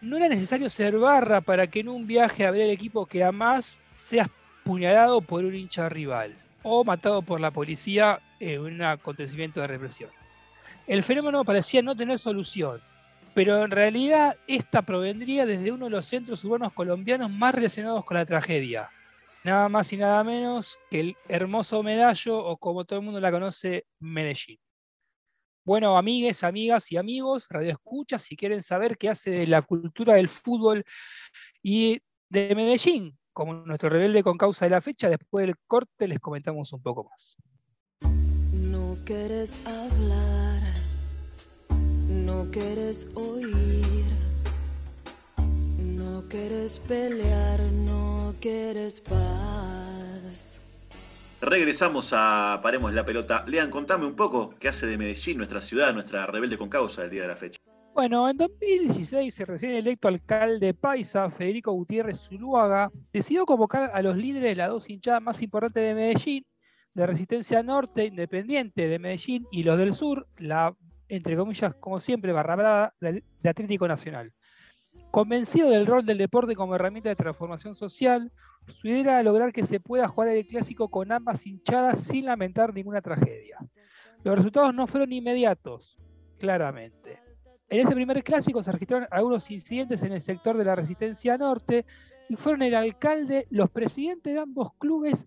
[0.00, 3.22] No era necesario ser barra para que en un viaje a ver el equipo que
[3.22, 4.28] amas seas
[4.64, 10.10] puñalado por un hincha rival o matado por la policía en un acontecimiento de represión
[10.88, 12.80] el fenómeno parecía no tener solución,
[13.34, 18.16] pero en realidad esta provendría desde uno de los centros urbanos colombianos más relacionados con
[18.16, 18.88] la tragedia,
[19.44, 23.30] nada más y nada menos que el hermoso Medallo o como todo el mundo la
[23.30, 24.58] conoce, Medellín.
[25.62, 30.14] Bueno, amigues, amigas y amigos, Radio Escucha, si quieren saber qué hace de la cultura
[30.14, 30.82] del fútbol
[31.62, 36.18] y de Medellín, como nuestro rebelde con causa de la fecha, después del corte les
[36.18, 37.36] comentamos un poco más.
[38.50, 38.96] No
[39.66, 40.47] hablar
[42.08, 44.04] no quieres oír,
[45.78, 50.60] no quieres pelear, no quieres paz.
[51.40, 53.44] Regresamos a Paremos la Pelota.
[53.46, 57.10] Lean, contame un poco qué hace de Medellín, nuestra ciudad, nuestra rebelde con causa el
[57.10, 57.58] día de la fecha.
[57.94, 64.16] Bueno, en 2016 se recién electo alcalde paisa, Federico Gutiérrez Zuluaga, decidió convocar a los
[64.16, 66.46] líderes de las dos hinchadas más importantes de Medellín,
[66.94, 70.74] de Resistencia Norte, Independiente de Medellín, y los del Sur, la
[71.08, 74.32] entre comillas, como siempre, barra brava de, Atlético Nacional.
[75.10, 78.32] Convencido del rol del deporte como herramienta de transformación social,
[78.66, 82.74] su idea era lograr que se pueda jugar el clásico con ambas hinchadas sin lamentar
[82.74, 83.58] ninguna tragedia.
[84.24, 85.98] Los resultados no fueron inmediatos,
[86.38, 87.20] claramente.
[87.70, 91.84] En ese primer clásico se registraron algunos incidentes en el sector de la resistencia norte
[92.28, 95.26] y fueron el alcalde, los presidentes de ambos clubes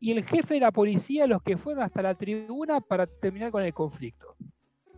[0.00, 3.62] y el jefe de la policía los que fueron hasta la tribuna para terminar con
[3.62, 4.36] el conflicto.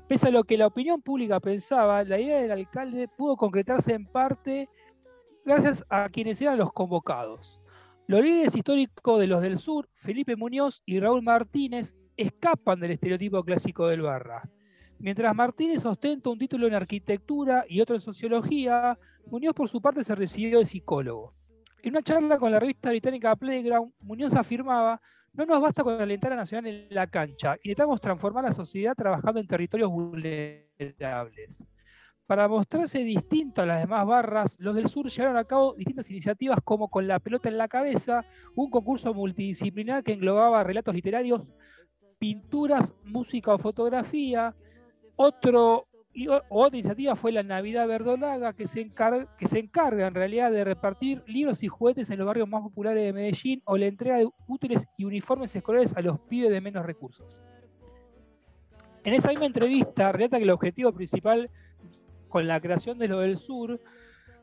[0.08, 4.06] Pese a lo que la opinión pública pensaba, la idea del alcalde pudo concretarse en
[4.06, 4.68] parte
[5.44, 7.60] gracias a quienes eran los convocados.
[8.06, 13.42] Los líderes históricos de los del sur, Felipe Muñoz y Raúl Martínez, escapan del estereotipo
[13.42, 14.48] clásico del Barra.
[15.00, 20.04] Mientras Martínez ostenta un título en arquitectura y otro en sociología, Muñoz por su parte
[20.04, 21.34] se recibió de psicólogo.
[21.82, 25.00] En una charla con la revista británica Playground, Muñoz afirmaba,
[25.36, 29.40] no nos basta con alentar a Nacional en la cancha, necesitamos transformar la sociedad trabajando
[29.40, 31.64] en territorios vulnerables.
[32.26, 36.58] Para mostrarse distinto a las demás barras, los del sur llevaron a cabo distintas iniciativas
[36.64, 38.24] como con la pelota en la cabeza,
[38.56, 41.46] un concurso multidisciplinar que englobaba relatos literarios,
[42.18, 44.56] pinturas, música o fotografía.
[45.14, 45.86] Otro,
[46.48, 50.64] otra iniciativa fue la Navidad Verdolaga, que se, encarga, que se encarga en realidad de
[50.64, 54.28] repartir libros y juguetes en los barrios más populares de Medellín o la entrega de
[54.48, 57.38] útiles y uniformes escolares a los pibes de menos recursos.
[59.04, 61.50] En esa misma entrevista relata que el objetivo principal
[62.28, 63.78] con la creación de lo del sur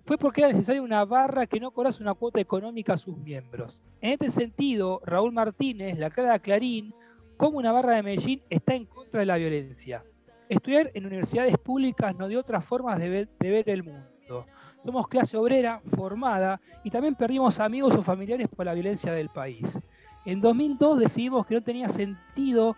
[0.06, 3.82] fue porque era necesaria una barra que no cobrase una cuota económica a sus miembros.
[4.00, 6.94] En este sentido, Raúl Martínez, la cara Clarín,
[7.38, 10.04] como una barra de Medellín está en contra de la violencia.
[10.50, 14.46] Estudiar en universidades públicas nos dio otras formas de ver, de ver el mundo.
[14.84, 19.80] Somos clase obrera formada y también perdimos amigos o familiares por la violencia del país.
[20.26, 22.76] En 2002 decidimos que no tenía sentido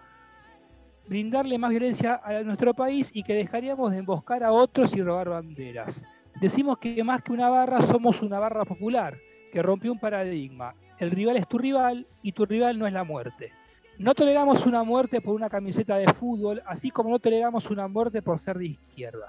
[1.07, 5.29] brindarle más violencia a nuestro país y que dejaríamos de emboscar a otros y robar
[5.29, 6.03] banderas.
[6.41, 9.17] Decimos que más que una barra somos una barra popular,
[9.51, 10.75] que rompió un paradigma.
[10.99, 13.51] El rival es tu rival y tu rival no es la muerte.
[13.97, 18.21] No toleramos una muerte por una camiseta de fútbol, así como no toleramos una muerte
[18.21, 19.27] por ser de izquierda.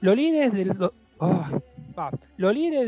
[0.00, 0.64] Los líderes de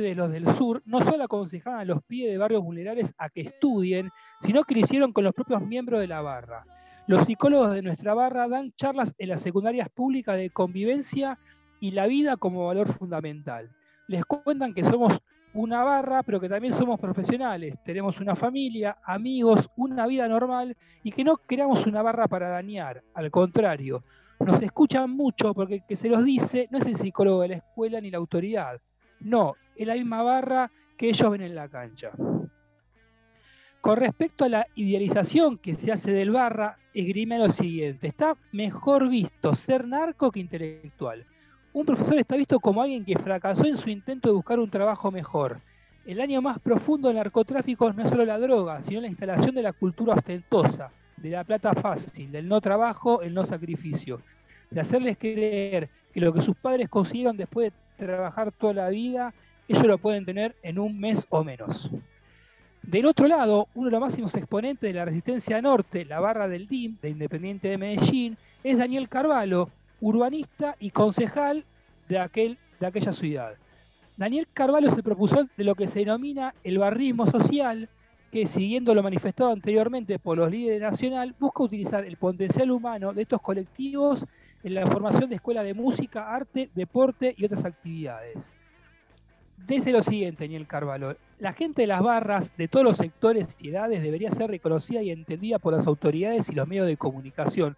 [0.02, 3.40] de los del sur no solo aconsejaban a los pies de barrios vulnerables a que
[3.42, 6.64] estudien, sino que lo hicieron con los propios miembros de la barra.
[7.08, 11.38] Los psicólogos de nuestra barra dan charlas en las secundarias públicas de convivencia
[11.80, 13.70] y la vida como valor fundamental.
[14.08, 15.18] Les cuentan que somos
[15.56, 21.12] una barra, pero que también somos profesionales, tenemos una familia, amigos, una vida normal y
[21.12, 24.04] que no creamos una barra para dañar, al contrario,
[24.38, 27.56] nos escuchan mucho porque el que se los dice no es el psicólogo de la
[27.56, 28.80] escuela ni la autoridad,
[29.20, 32.10] no, es la misma barra que ellos ven en la cancha.
[33.80, 38.08] Con respecto a la idealización que se hace del barra, esgrime lo siguiente.
[38.08, 41.24] Está mejor visto ser narco que intelectual.
[41.76, 45.10] Un profesor está visto como alguien que fracasó en su intento de buscar un trabajo
[45.10, 45.60] mejor.
[46.06, 49.62] El año más profundo del narcotráfico no es solo la droga, sino la instalación de
[49.62, 54.22] la cultura ostentosa, de la plata fácil, del no trabajo, el no sacrificio,
[54.70, 59.34] de hacerles creer que lo que sus padres consiguieron después de trabajar toda la vida,
[59.68, 61.90] ellos lo pueden tener en un mes o menos.
[62.80, 66.68] Del otro lado, uno de los máximos exponentes de la resistencia norte, la barra del
[66.68, 69.68] DIM, de Independiente de Medellín, es Daniel Carvalho,
[70.00, 71.64] urbanista y concejal
[72.08, 73.54] de, aquel, de aquella ciudad.
[74.16, 77.88] Daniel Carvalho se propuso de lo que se denomina el barrismo social,
[78.32, 83.22] que siguiendo lo manifestado anteriormente por los líderes nacional, busca utilizar el potencial humano de
[83.22, 84.24] estos colectivos
[84.62, 88.52] en la formación de escuelas de música, arte, deporte y otras actividades.
[89.66, 91.16] Dice lo siguiente, Daniel Carvalho.
[91.38, 95.10] La gente de las barras, de todos los sectores y edades, debería ser reconocida y
[95.10, 97.76] entendida por las autoridades y los medios de comunicación.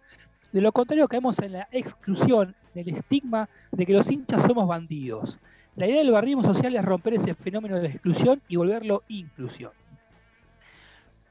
[0.51, 4.67] De lo contrario, caemos en la exclusión, en el estigma de que los hinchas somos
[4.67, 5.39] bandidos.
[5.75, 9.71] La idea del barrismo social es romper ese fenómeno de exclusión y volverlo inclusión.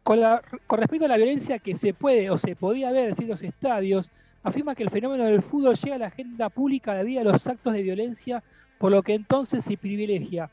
[0.02, 0.20] Con,
[0.66, 4.10] con, respecto a la violencia que se puede o se podía ver en ciertos estadios,
[4.42, 7.72] afirma que el fenómeno del fútbol llega a la agenda pública debido a los actos
[7.72, 8.42] de violencia
[8.78, 10.50] por lo que entonces se privilegia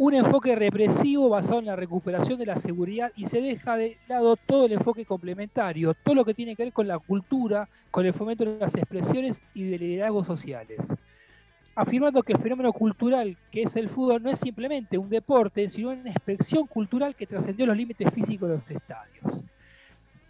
[0.00, 4.34] un enfoque represivo basado en la recuperación de la seguridad y se deja de lado
[4.36, 8.14] todo el enfoque complementario, todo lo que tiene que ver con la cultura, con el
[8.14, 10.88] fomento de las expresiones y de liderazgos sociales.
[11.74, 15.90] Afirmando que el fenómeno cultural que es el fútbol no es simplemente un deporte, sino
[15.90, 19.44] una expresión cultural que trascendió los límites físicos de los estadios.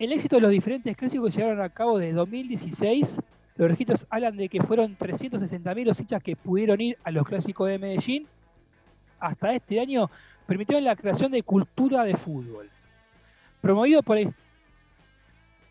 [0.01, 3.21] El éxito de los diferentes clásicos que llevaron a cabo desde 2016
[3.57, 7.69] los registros hablan de que fueron 360.000 los hinchas que pudieron ir a los clásicos
[7.69, 8.27] de Medellín.
[9.21, 10.11] Hasta este año
[10.47, 12.71] permitieron la creación de cultura de fútbol.
[13.61, 14.33] Promovido por el,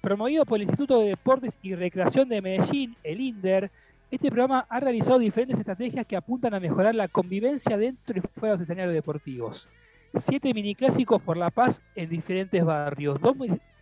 [0.02, 3.72] promovido por el Instituto de Deportes y Recreación de Medellín, el INDER,
[4.12, 8.54] este programa ha realizado diferentes estrategias que apuntan a mejorar la convivencia dentro y fuera
[8.54, 9.70] de los escenarios deportivos.
[10.16, 13.36] Siete miniclásicos por la paz en diferentes barrios, dos,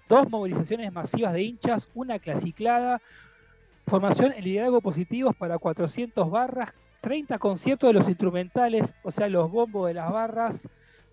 [0.09, 3.01] dos movilizaciones masivas de hinchas, una clasiclada,
[3.85, 9.51] formación en liderazgo positivos para 400 barras, 30 conciertos de los instrumentales, o sea, los
[9.51, 10.67] bombos de las barras,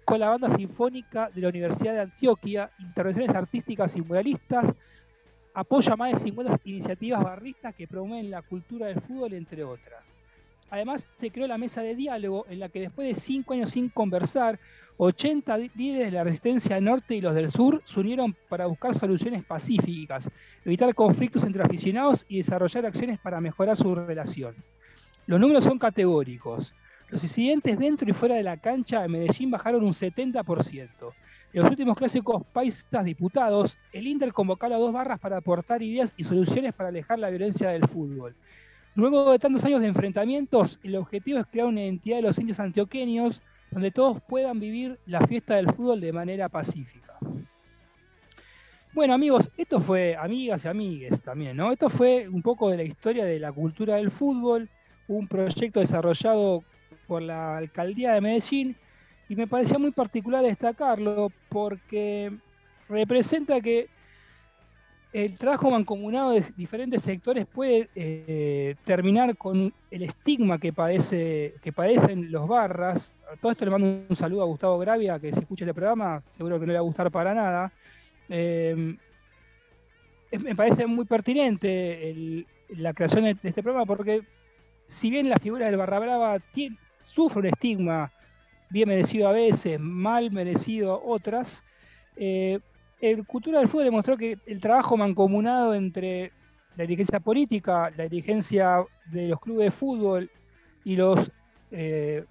[0.05, 4.73] con la banda sinfónica de la Universidad de Antioquia, intervenciones artísticas y muralistas,
[5.55, 10.15] apoya más de 50 iniciativas barristas que promueven la cultura del fútbol, entre otras.
[10.71, 13.89] Además, se creó la mesa de diálogo en la que después de cinco años sin
[13.89, 14.59] conversar,
[14.97, 19.45] 80 líderes de la resistencia norte y los del sur se unieron para buscar soluciones
[19.45, 20.31] pacíficas,
[20.65, 24.55] evitar conflictos entre aficionados y desarrollar acciones para mejorar su relación.
[25.27, 26.75] Los números son categóricos.
[27.09, 31.13] Los incidentes dentro y fuera de la cancha de Medellín bajaron un 70%.
[31.53, 36.13] En los últimos clásicos paisas diputados, el Inter convocó a dos barras para aportar ideas
[36.17, 38.35] y soluciones para alejar la violencia del fútbol.
[38.97, 42.61] Luego de tantos años de enfrentamientos, el objetivo es crear una identidad de los indios
[42.61, 47.19] antioqueños donde todos puedan vivir la fiesta del fútbol de manera pacífica.
[48.93, 51.73] Bueno amigos, esto fue, amigas y amigues también, ¿no?
[51.73, 54.69] Esto fue un poco de la historia de la cultura del fútbol,
[55.09, 56.63] un proyecto desarrollado
[57.07, 58.77] por la alcaldía de Medellín
[59.29, 62.33] y me parecía muy particular destacarlo porque
[62.89, 63.89] representa que
[65.13, 71.73] el trabajo mancomunado de diferentes sectores puede eh, terminar con el estigma que, padece, que
[71.73, 73.13] padecen los barras.
[73.41, 76.59] Todo esto le mando un saludo a Gustavo Gravia, que si escucha este programa seguro
[76.59, 77.73] que no le va a gustar para nada.
[78.29, 78.97] Eh,
[80.41, 84.23] me parece muy pertinente la creación de este programa porque
[84.87, 86.39] si bien la figura del Barra Brava
[86.99, 88.13] sufre un estigma
[88.71, 91.63] bien merecido a veces, mal merecido otras,
[92.17, 92.59] eh,
[93.01, 96.33] el Cultura del Fútbol demostró que el trabajo mancomunado entre
[96.77, 100.31] la dirigencia política, la dirigencia de los clubes de fútbol
[100.85, 101.31] y los,
[101.71, 102.25] eh,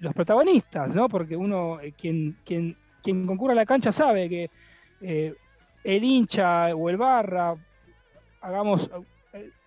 [0.00, 1.08] los protagonistas, ¿no?
[1.08, 4.50] porque uno, eh, quien, quien, quien concurre a la cancha sabe que
[5.00, 7.56] el hincha o el barra,
[8.40, 8.90] hagamos,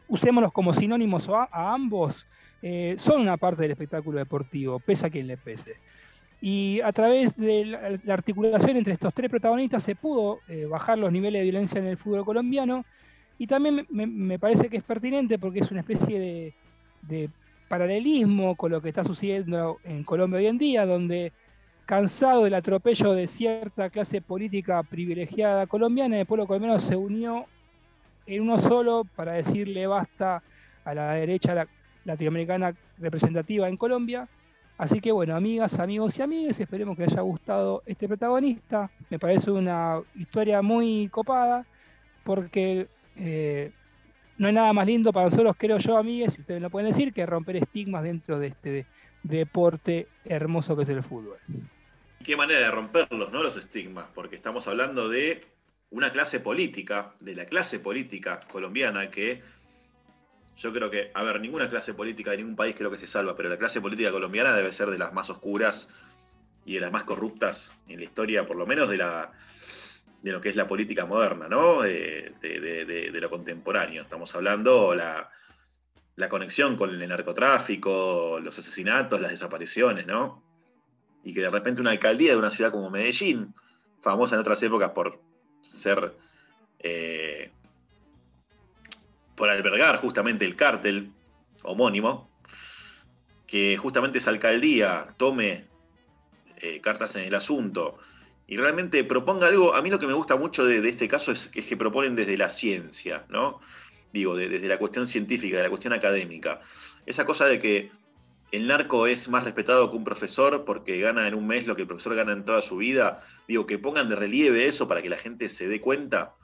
[0.08, 2.26] usémoslos como sinónimos a ambos,
[2.62, 5.76] eh, son una parte del espectáculo deportivo, pese a quien le pese.
[6.42, 11.12] Y a través de la, articulación entre estos tres protagonistas se pudo eh, bajar los
[11.12, 12.86] niveles de violencia en el fútbol colombiano.
[13.38, 16.54] Y también me, parece que es pertinente porque es una especie
[17.08, 17.30] de,
[17.68, 21.34] paralelismo con lo que está sucediendo en Colombia hoy en día, donde
[21.86, 27.48] cansado del atropello de cierta clase política privilegiada colombiana, el pueblo colombiano se unió
[28.26, 30.42] en uno solo para decirle basta
[30.84, 31.68] a la derecha
[32.06, 34.28] latinoamericana representativa en Colombia.
[34.78, 38.90] Así que bueno, amigas, amigos y amigas, esperemos que les haya gustado este protagonista.
[39.10, 41.66] Me parece una historia muy copada
[42.24, 43.72] porque eh,
[44.38, 47.14] no hay nada más lindo para nosotros, creo yo, amigas, si ustedes lo pueden decir,
[47.14, 48.86] que romper estigmas dentro de este
[49.24, 51.38] deporte hermoso que es el fútbol.
[52.24, 53.44] Qué manera de romperlos, ¿no?
[53.44, 55.44] Los estigmas, porque estamos hablando de
[55.90, 59.42] una clase política, de la clase política colombiana que
[60.58, 63.36] yo creo que, a ver, ninguna clase política de ningún país creo que se salva,
[63.36, 65.94] pero la clase política colombiana debe ser de las más oscuras
[66.66, 69.32] y de las más corruptas en la historia, por lo menos de la
[70.22, 71.84] de lo que es la política moderna, ¿no?
[71.84, 72.34] De,
[73.14, 74.02] lo contemporáneo.
[74.02, 75.30] Estamos hablando la,
[76.16, 80.44] la conexión con el narcotráfico, los asesinatos, las desapariciones, ¿no?
[81.24, 83.54] Y que de repente una alcaldía de una ciudad como Medellín,
[84.02, 85.22] famosa en otras épocas por
[85.66, 86.14] ser
[86.80, 87.52] eh,
[89.36, 91.12] por albergar justamente el cártel
[91.64, 92.30] homónimo,
[93.48, 95.66] que justamente esa alcaldía tome
[96.58, 97.98] eh, cartas en el asunto
[98.48, 101.48] y realmente proponga algo, a mí lo que me gusta mucho de, este caso es,
[101.48, 103.60] que proponen desde la ciencia, ¿no?
[104.14, 106.62] Digo, desde la cuestión científica, de la cuestión académica.
[107.06, 107.92] Esa cosa de que
[108.56, 111.84] el narco es más respetado que un profesor porque gana en un mes lo que
[111.84, 113.24] el profesor gana en toda su vida.
[113.48, 116.36] Digo, que pongan de relieve eso para que la gente se dé cuenta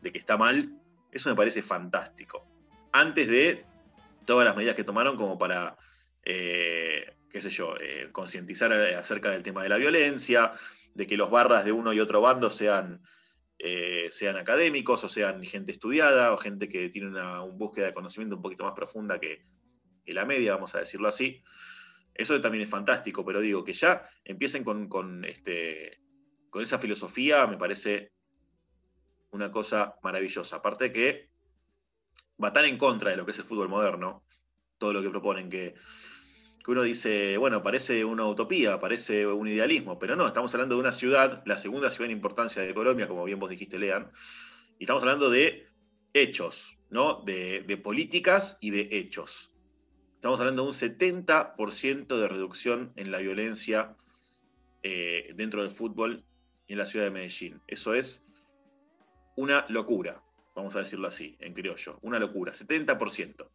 [0.00, 0.82] de que está mal
[1.12, 2.46] eso me parece fantástico.
[2.90, 3.64] Antes de
[4.24, 5.76] todas las medidas que tomaron como para,
[6.24, 10.52] eh, qué sé yo, eh, concientizar acerca del tema de la violencia,
[10.94, 13.02] de que los barras de uno y otro bando sean,
[13.58, 18.36] eh, sean académicos o sean gente estudiada o gente que tiene una, búsqueda de conocimiento
[18.36, 19.44] un poquito más profunda que,
[20.06, 21.42] la media, vamos a decirlo así.
[22.14, 26.00] Eso también es fantástico, pero digo que ya empiecen con, con, este,
[26.50, 28.12] con esa filosofía, me parece
[29.30, 30.56] una cosa maravillosa.
[30.56, 31.30] Aparte que
[32.42, 34.24] va tan en contra de lo que es el fútbol moderno,
[34.78, 35.74] todo lo que proponen, que,
[36.66, 40.92] uno dice, bueno, parece una utopía, parece un idealismo, pero no, estamos hablando de una
[40.92, 44.12] ciudad, la segunda ciudad en importancia de Colombia, como bien vos dijiste, Lean,
[44.78, 45.66] y estamos hablando de
[46.12, 47.22] hechos, ¿no?
[47.24, 49.51] De, políticas y de hechos.
[50.22, 53.96] Estamos hablando de un 70% de reducción en la violencia
[54.84, 56.22] eh, dentro del fútbol
[56.68, 57.60] en la ciudad de Medellín.
[57.66, 58.24] Eso es
[59.34, 60.22] una locura,
[60.54, 63.48] vamos a decirlo así, en criollo, una locura, 70%.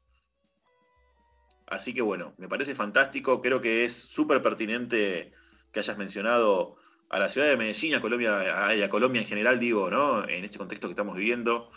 [1.68, 5.32] Así que bueno, me parece fantástico, creo que es súper pertinente
[5.72, 6.76] que hayas mencionado
[7.10, 10.28] a la ciudad de Medellín, a Colombia, a, Colombia en general, digo, ¿no?
[10.28, 11.72] En este contexto que estamos viviendo.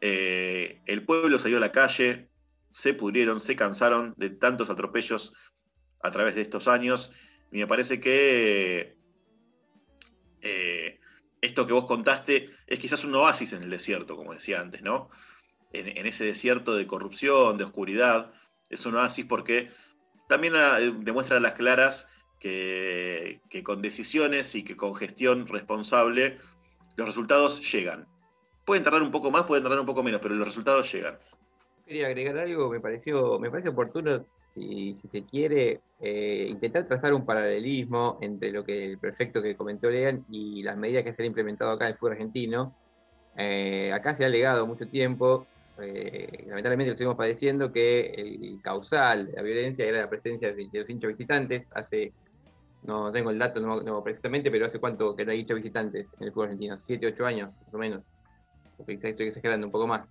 [0.00, 2.31] Eh, el pueblo salió a la calle,
[2.72, 5.34] se pudrieron, se cansaron de tantos atropellos
[6.02, 7.12] a través de estos años.
[7.50, 8.96] Y me parece que
[10.40, 10.98] eh,
[11.40, 15.10] esto que vos contaste es quizás un oasis en el desierto, como decía antes, ¿no?
[15.72, 18.32] En, ese desierto de corrupción, de oscuridad,
[18.68, 19.70] es un oasis porque
[20.28, 22.08] también ah, demuestra a las claras
[22.38, 26.38] que, con decisiones y que con gestión responsable
[26.96, 28.06] los resultados llegan.
[28.64, 31.18] Pueden tardar un poco más, pueden tardar un poco menos, pero los resultados llegan.
[32.00, 34.24] Agregar algo, me pareció, me parece oportuno,
[34.54, 39.90] si, se quiere, eh, intentar trazar un paralelismo entre lo que el perfecto que comentó
[39.90, 42.74] Lean y las medidas que se han implementado acá en el fútbol argentino.
[43.36, 45.46] Eh, acá se ha legado mucho tiempo,
[45.80, 50.68] eh, lamentablemente lo seguimos padeciendo, que el causal de la violencia era la presencia de,
[50.72, 51.66] los hinchas visitantes.
[51.72, 52.12] Hace,
[52.82, 56.26] no tengo el dato no, precisamente, pero hace cuánto que no hay hinchas visitantes en
[56.26, 58.02] el fútbol argentino, 7, 8 años, más o menos.
[58.76, 60.06] Porque estoy exagerando un poco más.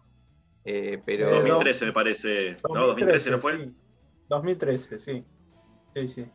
[0.64, 1.30] Pero...
[1.30, 2.58] 2013 me parece.
[2.74, 2.88] ¿No?
[2.88, 3.70] 2013 no fue.
[4.30, 5.26] 2013, sí.
[5.94, 6.26] Sí, sí.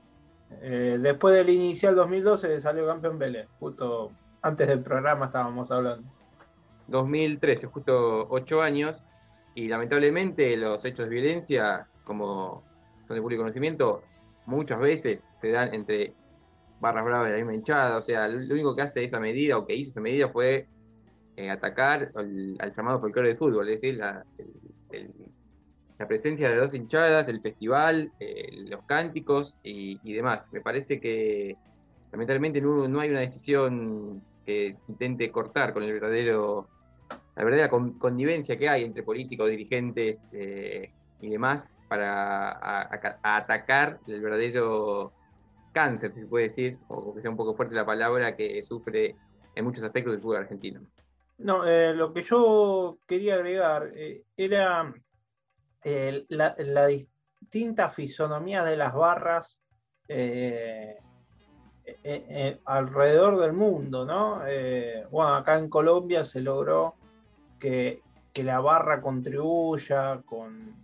[0.62, 4.12] Eh, después del inicial 2012 salió campeón Vélez, justo
[4.42, 6.08] antes del programa estábamos hablando.
[6.88, 9.02] 2013, justo ocho años,
[9.54, 12.62] y lamentablemente los hechos de violencia, como
[13.08, 14.02] son de público conocimiento,
[14.44, 16.12] muchas veces se dan entre
[16.80, 19.66] barras bravas de la misma hinchada, o sea, lo único que hace esa medida o
[19.66, 20.68] que hizo esa medida fue
[21.36, 24.00] eh, atacar al, llamado folclore de fútbol, es decir,
[24.90, 25.12] el,
[25.98, 30.42] la presencia de las dos hinchadas, el festival, eh, los cánticos y, demás.
[30.52, 31.56] Me parece que
[32.12, 36.68] lamentablemente no, hay una decisión que intente cortar con el verdadero,
[37.34, 42.90] la verdadera connivencia que hay entre políticos, dirigentes eh, y demás para
[43.22, 45.12] atacar el verdadero
[45.72, 49.14] cáncer, si se puede decir, o que sea un poco fuerte la palabra, que sufre
[49.54, 50.80] en muchos aspectos del fútbol argentino.
[51.38, 53.92] No, eh, lo que yo quería agregar
[54.36, 54.94] era
[56.28, 56.86] la,
[57.46, 59.60] distinta fisonomía de las barras
[60.08, 60.96] eh,
[61.84, 64.40] eh, eh, alrededor del mundo, ¿no?
[65.10, 66.94] bueno, acá en Colombia se logró
[67.58, 68.02] que,
[68.42, 70.74] la barra contribuya con,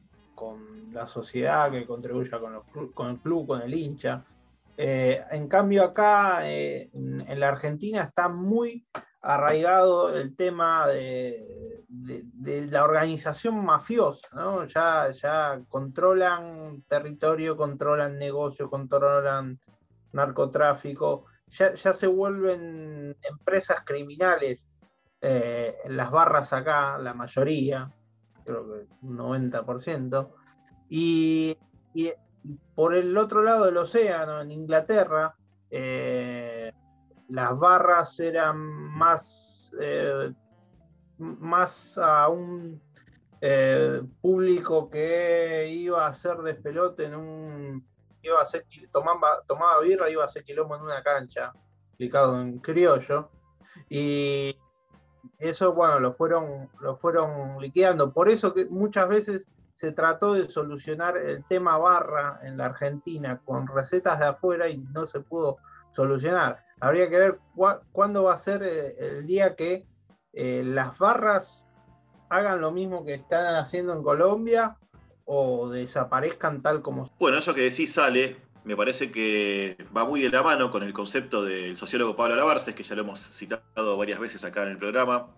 [0.92, 4.24] la sociedad, que contribuya con, con, el club, con el hincha.
[4.76, 8.86] en cambio acá en, la Argentina está muy
[9.23, 11.85] arraigado el tema de,
[12.70, 14.29] la organización mafiosa.
[14.66, 19.61] Ya, ya controlan territorio, controlan negocio, controlan
[20.12, 24.68] narcotráfico, ya, se vuelven empresas criminales
[25.20, 27.91] eh, las barras acá, la mayoría,
[28.45, 30.31] creo que un 90%,
[30.89, 31.57] y,
[31.95, 32.12] y
[32.75, 35.35] por el otro lado del océano, en Inglaterra,
[35.70, 36.73] eh,
[37.29, 40.33] las barras eran más, eh,
[41.18, 42.81] más a un
[43.41, 47.87] eh, público que iba a hacer despelote en un.
[48.23, 51.53] iba a hacer, tomaba, tomaba birra, iba a hacer quilombo en una cancha,
[51.89, 53.31] explicado en criollo.
[53.89, 54.57] Y
[55.39, 58.12] eso, bueno, lo fueron, lo fueron liquidando.
[58.12, 63.41] Por eso que muchas veces se trató de solucionar el tema barra en la Argentina
[63.45, 65.59] con recetas de afuera y no se pudo
[65.91, 66.64] solucionar.
[66.83, 67.39] Habría que ver
[67.93, 69.87] cuándo va a ser eh, el día que
[70.33, 71.64] eh, las barras
[72.28, 74.76] hagan lo mismo que están haciendo en Colombia
[75.24, 77.09] o desaparezcan tal como...
[77.20, 80.93] Bueno, eso que decís sale, me parece que va muy de la mano con el
[80.93, 84.78] concepto del sociólogo Pablo Alabarces, que ya lo hemos citado varias veces acá en el
[84.78, 85.28] programa,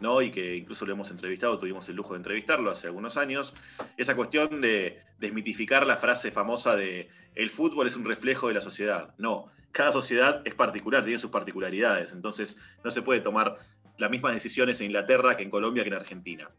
[0.00, 0.20] ¿no?
[0.20, 3.54] y que incluso lo hemos entrevistado, tuvimos el lujo de entrevistarlo hace algunos años,
[3.96, 8.60] esa cuestión de desmitificar la frase famosa de el fútbol es un reflejo de la
[8.60, 9.14] sociedad.
[9.16, 13.58] No, cada sociedad es particular, tiene sus particularidades, entonces no se puede tomar
[13.98, 16.50] las mismas decisiones en Inglaterra que en Colombia que en Argentina.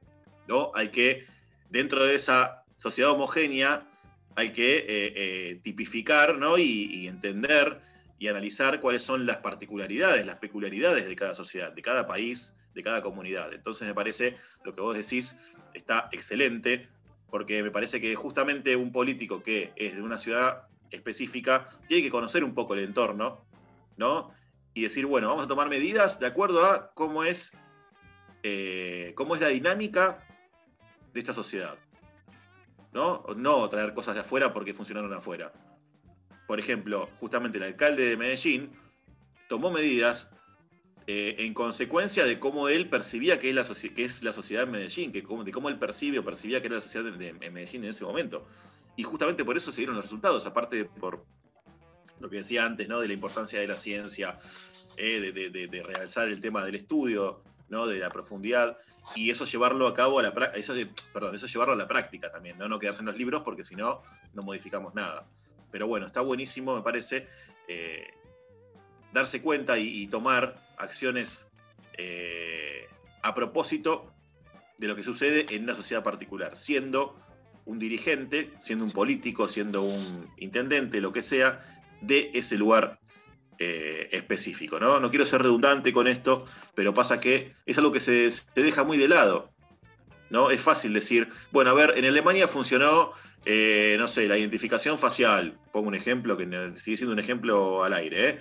[0.48, 0.72] ¿no?
[0.76, 1.26] Hay que,
[1.70, 3.88] dentro de esa sociedad homogénea,
[4.36, 6.58] hay que eh, eh, tipificar ¿no?
[6.58, 7.82] y, entender
[8.20, 12.84] y analizar cuáles son las particularidades, las peculiaridades de cada sociedad, de cada país, de
[12.84, 13.52] cada comunidad.
[13.54, 15.36] Entonces me parece lo que vos decís
[15.74, 16.88] está excelente,
[17.30, 22.12] porque me parece que justamente un político que es de una ciudad específica, tiene que
[22.12, 23.46] conocer un poco el entorno,
[23.98, 24.32] ¿no?
[24.74, 27.52] Y decir, bueno, vamos a tomar medidas de acuerdo a cómo es,
[28.44, 30.26] eh, cómo es la dinámica
[31.14, 31.78] de esta sociedad.
[32.94, 33.24] ¿no?
[33.36, 35.52] No traer cosas de afuera porque funcionaron afuera.
[36.48, 38.72] Por ejemplo, justamente el alcalde de Medellín
[39.48, 40.30] tomó medidas
[41.08, 45.12] eh, en consecuencia de cómo él percibía que es la, es la sociedad en Medellín,
[45.12, 48.04] que de cómo él percibe o percibía que era la sociedad en Medellín en ese
[48.04, 48.48] momento.
[49.02, 51.26] Y justamente por eso se dieron los resultados, aparte por
[52.20, 53.00] lo que decía antes, ¿no?
[53.00, 54.38] De la importancia de la ciencia,
[54.96, 57.88] eh, de, de- realzar el tema del estudio, ¿no?
[57.88, 58.78] De la profundidad,
[59.16, 60.76] y eso llevarlo a cabo a la eso
[61.12, 62.70] perdón, llevarlo a la práctica también, ¿no?
[62.70, 64.04] No quedarse en los libros, porque si no,
[64.36, 65.26] no modificamos nada.
[65.72, 67.28] Pero bueno, está buenísimo, me parece,
[67.68, 68.06] eh,
[69.12, 71.48] darse cuenta y, y tomar acciones
[71.98, 72.88] eh,
[73.24, 74.14] a propósito
[74.78, 77.16] de lo que sucede en una sociedad particular, siendo
[77.66, 81.62] un dirigente, siendo un político, siendo un intendente, lo que sea,
[82.02, 83.00] de ese lugar
[83.60, 84.80] eh, específico.
[84.80, 85.00] ¿no?
[85.00, 88.84] no quiero ser redundante con esto, pero pasa que es algo que se, se deja
[88.84, 89.52] muy de lado.
[90.32, 90.50] ¿no?
[90.50, 93.12] Es fácil decir, bueno, a ver, en Alemania funcionó,
[93.46, 96.46] eh, no sé, la identificación facial, pongo un ejemplo que
[96.82, 98.40] sigue siendo un ejemplo al aire, ¿eh?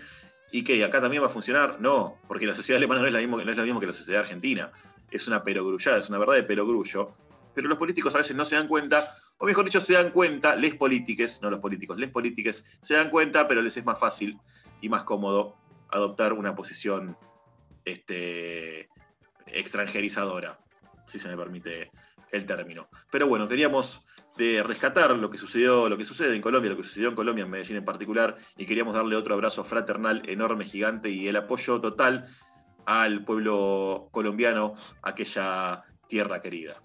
[0.53, 1.81] ¿Y que acá también va a funcionar?
[1.81, 3.93] No, porque la sociedad alemana no es, la mismo, no es lo mismo que la
[3.93, 4.73] sociedad argentina.
[5.11, 7.15] Es una perogrullada, es una verdad de perogrullo.
[7.55, 10.55] Pero los políticos a veces no se dan cuenta, o mejor dicho, se dan cuenta,
[10.55, 14.39] les políticos, no los políticos, les políticos se dan cuenta, pero les es más fácil
[14.81, 15.57] y más cómodo
[15.91, 17.17] adoptar una posición
[17.85, 18.89] este,
[19.47, 20.59] extranjerizadora,
[21.07, 21.91] si se me permite
[22.31, 22.89] el término.
[23.11, 26.85] Pero bueno, queríamos de rescatar lo que sucedió, lo que sucede en Colombia, lo que
[26.85, 31.11] sucedió en Colombia, en Medellín en particular, y queríamos darle otro abrazo fraternal, enorme, gigante,
[31.11, 32.29] y el apoyo total
[32.87, 36.81] al pueblo colombiano, aquella tierra querida.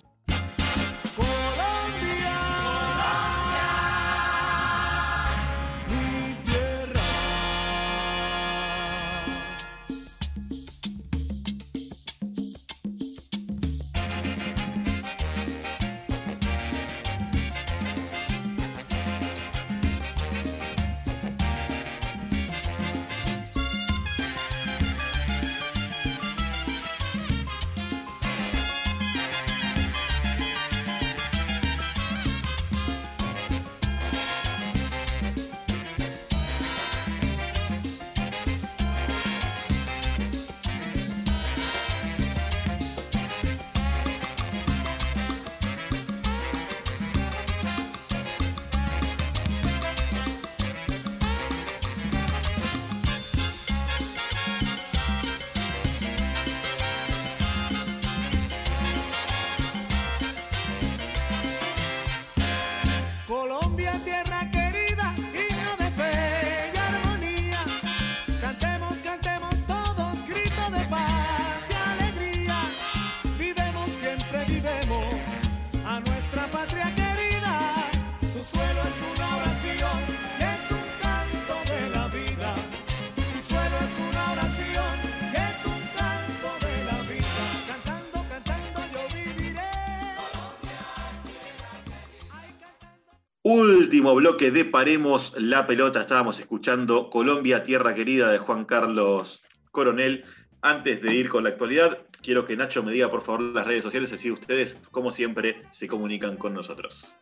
[93.47, 96.01] Último bloque de Paremos la Pelota.
[96.01, 100.25] Estábamos escuchando Colombia, Tierra Querida de Juan Carlos Coronel.
[100.63, 103.83] Antes de ir con la actualidad, quiero que Nacho me diga por favor las redes
[103.83, 107.13] sociales, así ustedes, como siempre, se comunican con nosotros.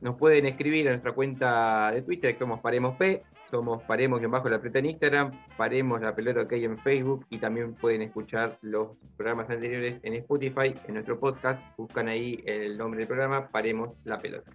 [0.00, 4.30] Nos pueden escribir a nuestra cuenta de Twitter, que somos Paremos P, somos Paremos en
[4.30, 8.56] bajo la pelota en Instagram, Paremos la pelota OK en Facebook y también pueden escuchar
[8.62, 13.90] los programas anteriores en Spotify, en nuestro podcast, buscan ahí el nombre del programa, Paremos
[14.04, 14.50] la pelota.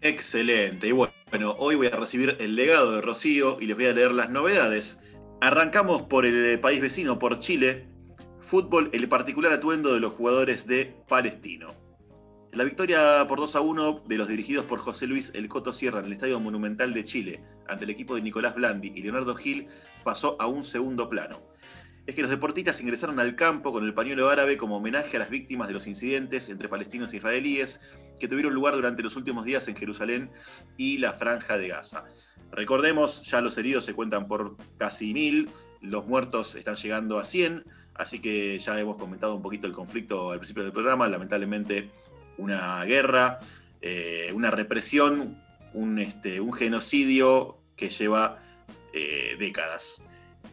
[0.00, 0.88] Excelente.
[0.88, 4.12] Y bueno, hoy voy a recibir el legado de Rocío y les voy a leer
[4.12, 5.02] las novedades.
[5.40, 7.88] Arrancamos por el país vecino, por Chile.
[8.40, 11.74] Fútbol, el particular atuendo de los jugadores de Palestino.
[12.52, 15.98] La victoria por 2 a 1 de los dirigidos por José Luis El Coto Sierra
[15.98, 19.68] en el Estadio Monumental de Chile ante el equipo de Nicolás Blandi y Leonardo Gil
[20.04, 21.42] pasó a un segundo plano.
[22.06, 25.30] Es que los deportistas ingresaron al campo con el pañuelo árabe como homenaje a las
[25.30, 27.80] víctimas de los incidentes entre palestinos e israelíes
[28.20, 30.30] que tuvieron lugar durante los últimos días en Jerusalén
[30.76, 32.04] y la Franja de Gaza.
[32.52, 35.50] Recordemos, ya los heridos se cuentan por casi mil,
[35.80, 40.30] los muertos están llegando a 100, así que ya hemos comentado un poquito el conflicto
[40.30, 41.90] al principio del programa, lamentablemente
[42.38, 43.40] una guerra,
[43.80, 45.42] eh, una represión,
[45.74, 48.38] un, este, un genocidio que lleva
[48.92, 50.05] eh, décadas.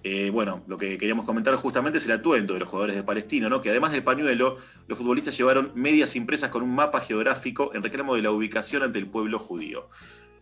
[0.05, 3.47] Eh, bueno, lo que queríamos comentar justamente es el atuendo de los jugadores de Palestino,
[3.47, 3.61] ¿no?
[3.61, 8.15] que además del pañuelo, los futbolistas llevaron medias impresas con un mapa geográfico en reclamo
[8.15, 9.87] de la ubicación ante el pueblo judío.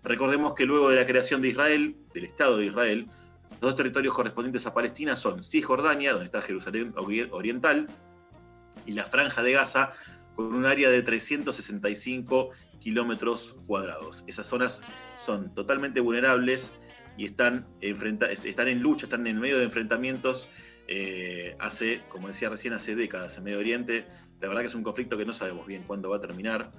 [0.03, 3.05] Recordemos que luego de la creación de Israel, del Estado de Israel,
[3.51, 7.87] los dos territorios correspondientes a Palestina son Cisjordania, donde está Jerusalén Ori- Oriental,
[8.87, 9.91] y la Franja de Gaza,
[10.35, 12.49] con un área de 365
[12.79, 14.23] kilómetros cuadrados.
[14.25, 14.81] Esas zonas
[15.19, 16.73] son totalmente vulnerables
[17.17, 20.49] y están, enfrenta- están en lucha, están en medio de enfrentamientos
[20.87, 24.05] eh, hace, como decía recién, hace décadas en Medio Oriente.
[24.41, 26.71] La verdad que es un conflicto que no sabemos bien cuándo va a terminar.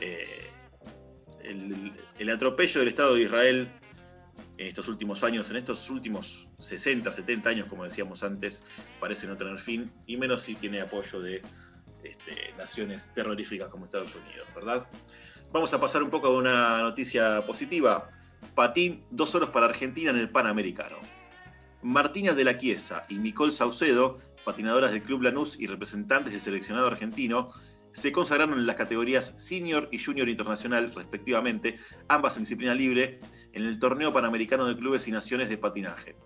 [0.00, 0.46] Eh,
[1.42, 3.68] el, el atropello del Estado de Israel
[4.56, 8.64] en estos últimos años, en estos últimos 60, 70 años, como decíamos antes,
[9.00, 11.42] parece no tener fin, y menos si tiene apoyo de
[12.02, 14.86] este, naciones terroríficas como Estados Unidos, ¿verdad?
[15.52, 18.10] Vamos a pasar un poco a una noticia positiva.
[18.54, 20.96] Patín, dos horas para Argentina en el Panamericano.
[21.82, 26.88] Martina de la Chiesa y Nicole Saucedo, patinadoras del Club Lanús y representantes del seleccionado
[26.88, 27.50] argentino,
[27.92, 31.78] se consagraron en las categorías Senior y Junior Internacional, respectivamente,
[32.08, 33.20] ambas en disciplina libre,
[33.52, 36.16] en el Torneo Panamericano de Clubes y Naciones de Patinaje.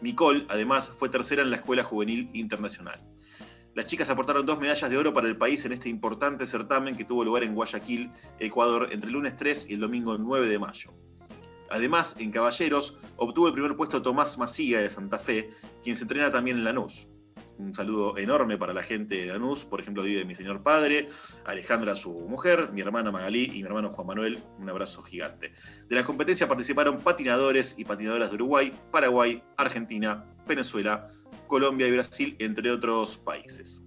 [0.00, 3.00] Nicole, además, fue tercera en la Escuela Juvenil Internacional.
[3.74, 7.04] Las chicas aportaron dos medallas de oro para el país en este importante certamen que
[7.04, 10.92] tuvo lugar en Guayaquil, Ecuador, entre el lunes 3 y el domingo 9 de mayo.
[11.70, 15.50] Además, en caballeros, obtuvo el primer puesto Tomás Macía de Santa Fe,
[15.82, 17.08] quien se entrena también en Lanús.
[17.56, 21.08] Un saludo enorme para la gente de Lanús, por ejemplo, vive mi señor padre,
[21.44, 24.42] Alejandra, su mujer, mi hermana Magalí y mi hermano Juan Manuel.
[24.58, 25.52] Un abrazo gigante.
[25.88, 31.10] De la competencia participaron patinadores y patinadoras de Uruguay, Paraguay, Argentina, Venezuela,
[31.46, 33.84] Colombia y Brasil, entre otros países.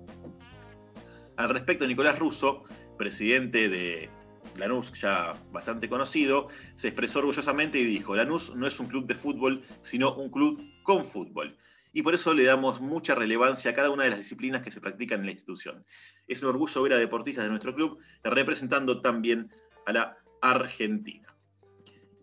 [1.35, 2.63] Al respecto, Nicolás Russo,
[2.97, 4.09] presidente de
[4.57, 9.15] Lanús, ya bastante conocido, se expresó orgullosamente y dijo, Lanús no es un club de
[9.15, 11.57] fútbol, sino un club con fútbol.
[11.93, 14.81] Y por eso le damos mucha relevancia a cada una de las disciplinas que se
[14.81, 15.85] practican en la institución.
[16.27, 19.49] Es un orgullo ver a deportistas de nuestro club representando también
[19.85, 21.33] a la Argentina.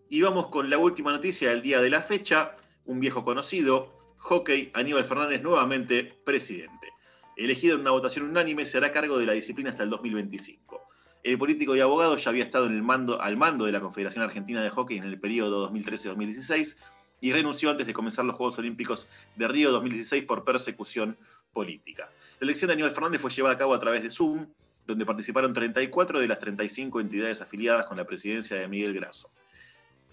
[0.07, 2.55] Y vamos con la última noticia del día de la fecha.
[2.85, 6.89] Un viejo conocido, hockey, Aníbal Fernández nuevamente presidente.
[7.35, 10.84] Elegido en una votación unánime, se hará cargo de la disciplina hasta el 2025.
[11.25, 14.23] El político y abogado ya había estado en el mando, al mando de la Confederación
[14.23, 16.77] Argentina de Hockey en el periodo 2013-2016
[17.19, 21.17] y renunció antes de comenzar los Juegos Olímpicos de Río 2016 por persecución
[21.51, 22.11] política.
[22.39, 24.45] La elección de Aníbal Fernández fue llevada a cabo a través de Zoom,
[24.85, 29.31] donde participaron 34 de las 35 entidades afiliadas con la presidencia de Miguel Grasso.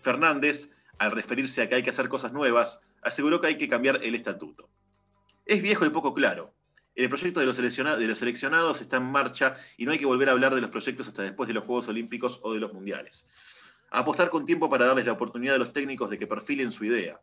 [0.00, 4.02] Fernández, al referirse a que hay que hacer cosas nuevas, aseguró que hay que cambiar
[4.02, 4.70] el estatuto.
[5.44, 6.54] Es viejo y poco claro.
[6.94, 10.54] El proyecto de los, seleccionados está en marcha y no hay que volver a hablar
[10.54, 13.30] de los proyectos hasta después de los Juegos Olímpicos o de los Mundiales.
[13.90, 17.20] Apostar con tiempo para darles la oportunidad a los técnicos de que perfilen su idea.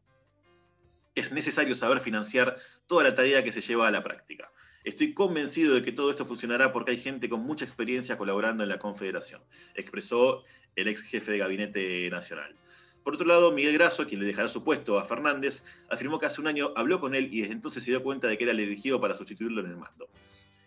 [1.13, 2.57] Es necesario saber financiar
[2.87, 4.51] toda la tarea que se lleva a la práctica.
[4.83, 8.69] Estoy convencido de que todo esto funcionará porque hay gente con mucha experiencia colaborando en
[8.69, 9.41] la Confederación,
[9.75, 10.43] expresó
[10.75, 12.55] el ex jefe de gabinete nacional.
[13.03, 16.41] Por otro lado, Miguel Grasso, quien le dejará su puesto a Fernández, afirmó que hace
[16.41, 18.59] un año habló con él y desde entonces se dio cuenta de que era el
[18.59, 20.09] elegido para sustituirlo en el mando.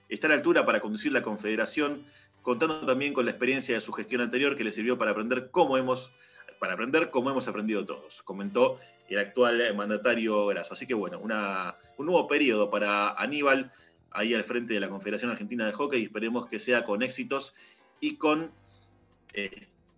[0.08, 2.04] Está a la altura para conducir la Confederación,
[2.42, 5.78] contando también con la experiencia de su gestión anterior que le sirvió para aprender cómo
[5.78, 6.12] hemos,
[6.58, 8.78] para aprender cómo hemos aprendido todos, comentó
[9.08, 10.74] el actual mandatario Grasso.
[10.74, 13.72] Así que bueno, un nuevo periodo para Aníbal
[14.10, 17.54] ahí al frente de la Confederación Argentina de Hockey y esperemos que sea con éxitos
[18.00, 18.50] y con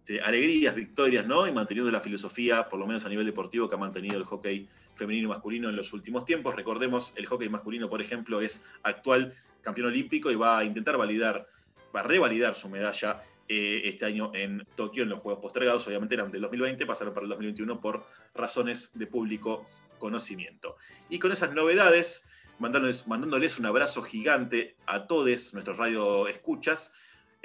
[0.05, 1.47] este, alegrías, victorias, ¿no?
[1.47, 4.69] Y manteniendo la filosofía, por lo menos a nivel deportivo, que ha mantenido el hockey
[4.97, 6.55] femenino y masculino en los últimos tiempos.
[6.55, 9.33] Recordemos, el hockey masculino, por ejemplo, es actual
[9.63, 11.49] campeón olímpico y va a intentar validar,
[11.97, 15.87] va a revalidar su medalla eh, este año en Tokio en los Juegos postergados.
[15.87, 19.67] Obviamente eran del 2020, pasaron para el 2021 por razones de público
[19.99, 20.77] conocimiento.
[21.09, 22.29] Y con esas novedades,
[22.59, 26.93] mandándoles, mandándoles un abrazo gigante a todos nuestros radio escuchas.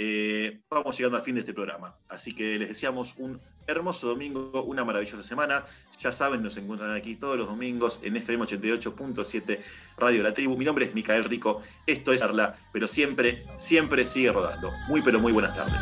[0.01, 1.93] Eh, vamos llegando al fin de este programa.
[2.07, 3.37] Así que les deseamos un
[3.67, 5.65] hermoso domingo, una maravillosa semana.
[5.99, 9.59] Ya saben, nos encuentran aquí todos los domingos en FM 88.7
[9.97, 10.55] Radio La Tribu.
[10.55, 11.61] Mi nombre es Micael Rico.
[11.85, 14.71] Esto es Arla, pero siempre, siempre sigue rodando.
[14.87, 15.81] Muy, pero muy buenas tardes.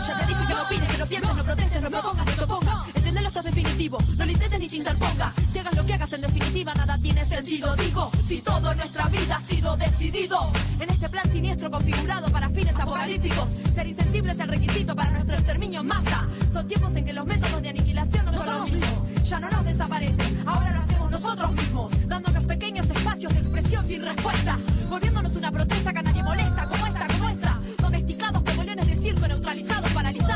[3.28, 3.98] No no no no no es definitivo.
[4.16, 5.34] No lo intentes ni te interpongas.
[5.52, 7.76] Si hagas lo que hagas, en definitiva, nada tiene sentido.
[7.76, 10.50] Digo, si todo en nuestra vida ha sido decidido.
[10.80, 13.50] En este plan siniestro configurado para fines apocalípticos.
[13.76, 16.26] Ser insensible es el requisito para nuestro exterminio en masa.
[16.54, 19.24] Son tiempos en que los métodos de aniquilación no son los mismos.
[19.24, 22.08] Ya no nos desaparecen, ahora lo hacemos nosotros mismos.
[22.08, 24.58] Dándonos pequeños espacios de expresión sin respuesta.
[24.90, 27.62] Volviéndonos una protesta que a nadie molesta, como esta, como esa.
[27.78, 30.27] Domesticados como leones de circo, neutralizados, paralizados.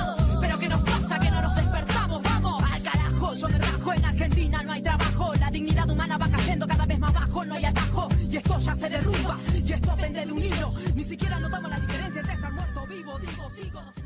[7.47, 8.09] No hay atajo.
[8.29, 10.73] Y esto ya se derrumba, y esto pende de un hilo.
[10.95, 14.00] Ni siquiera notamos la diferencia entre estar muerto vivo, digo, sigo.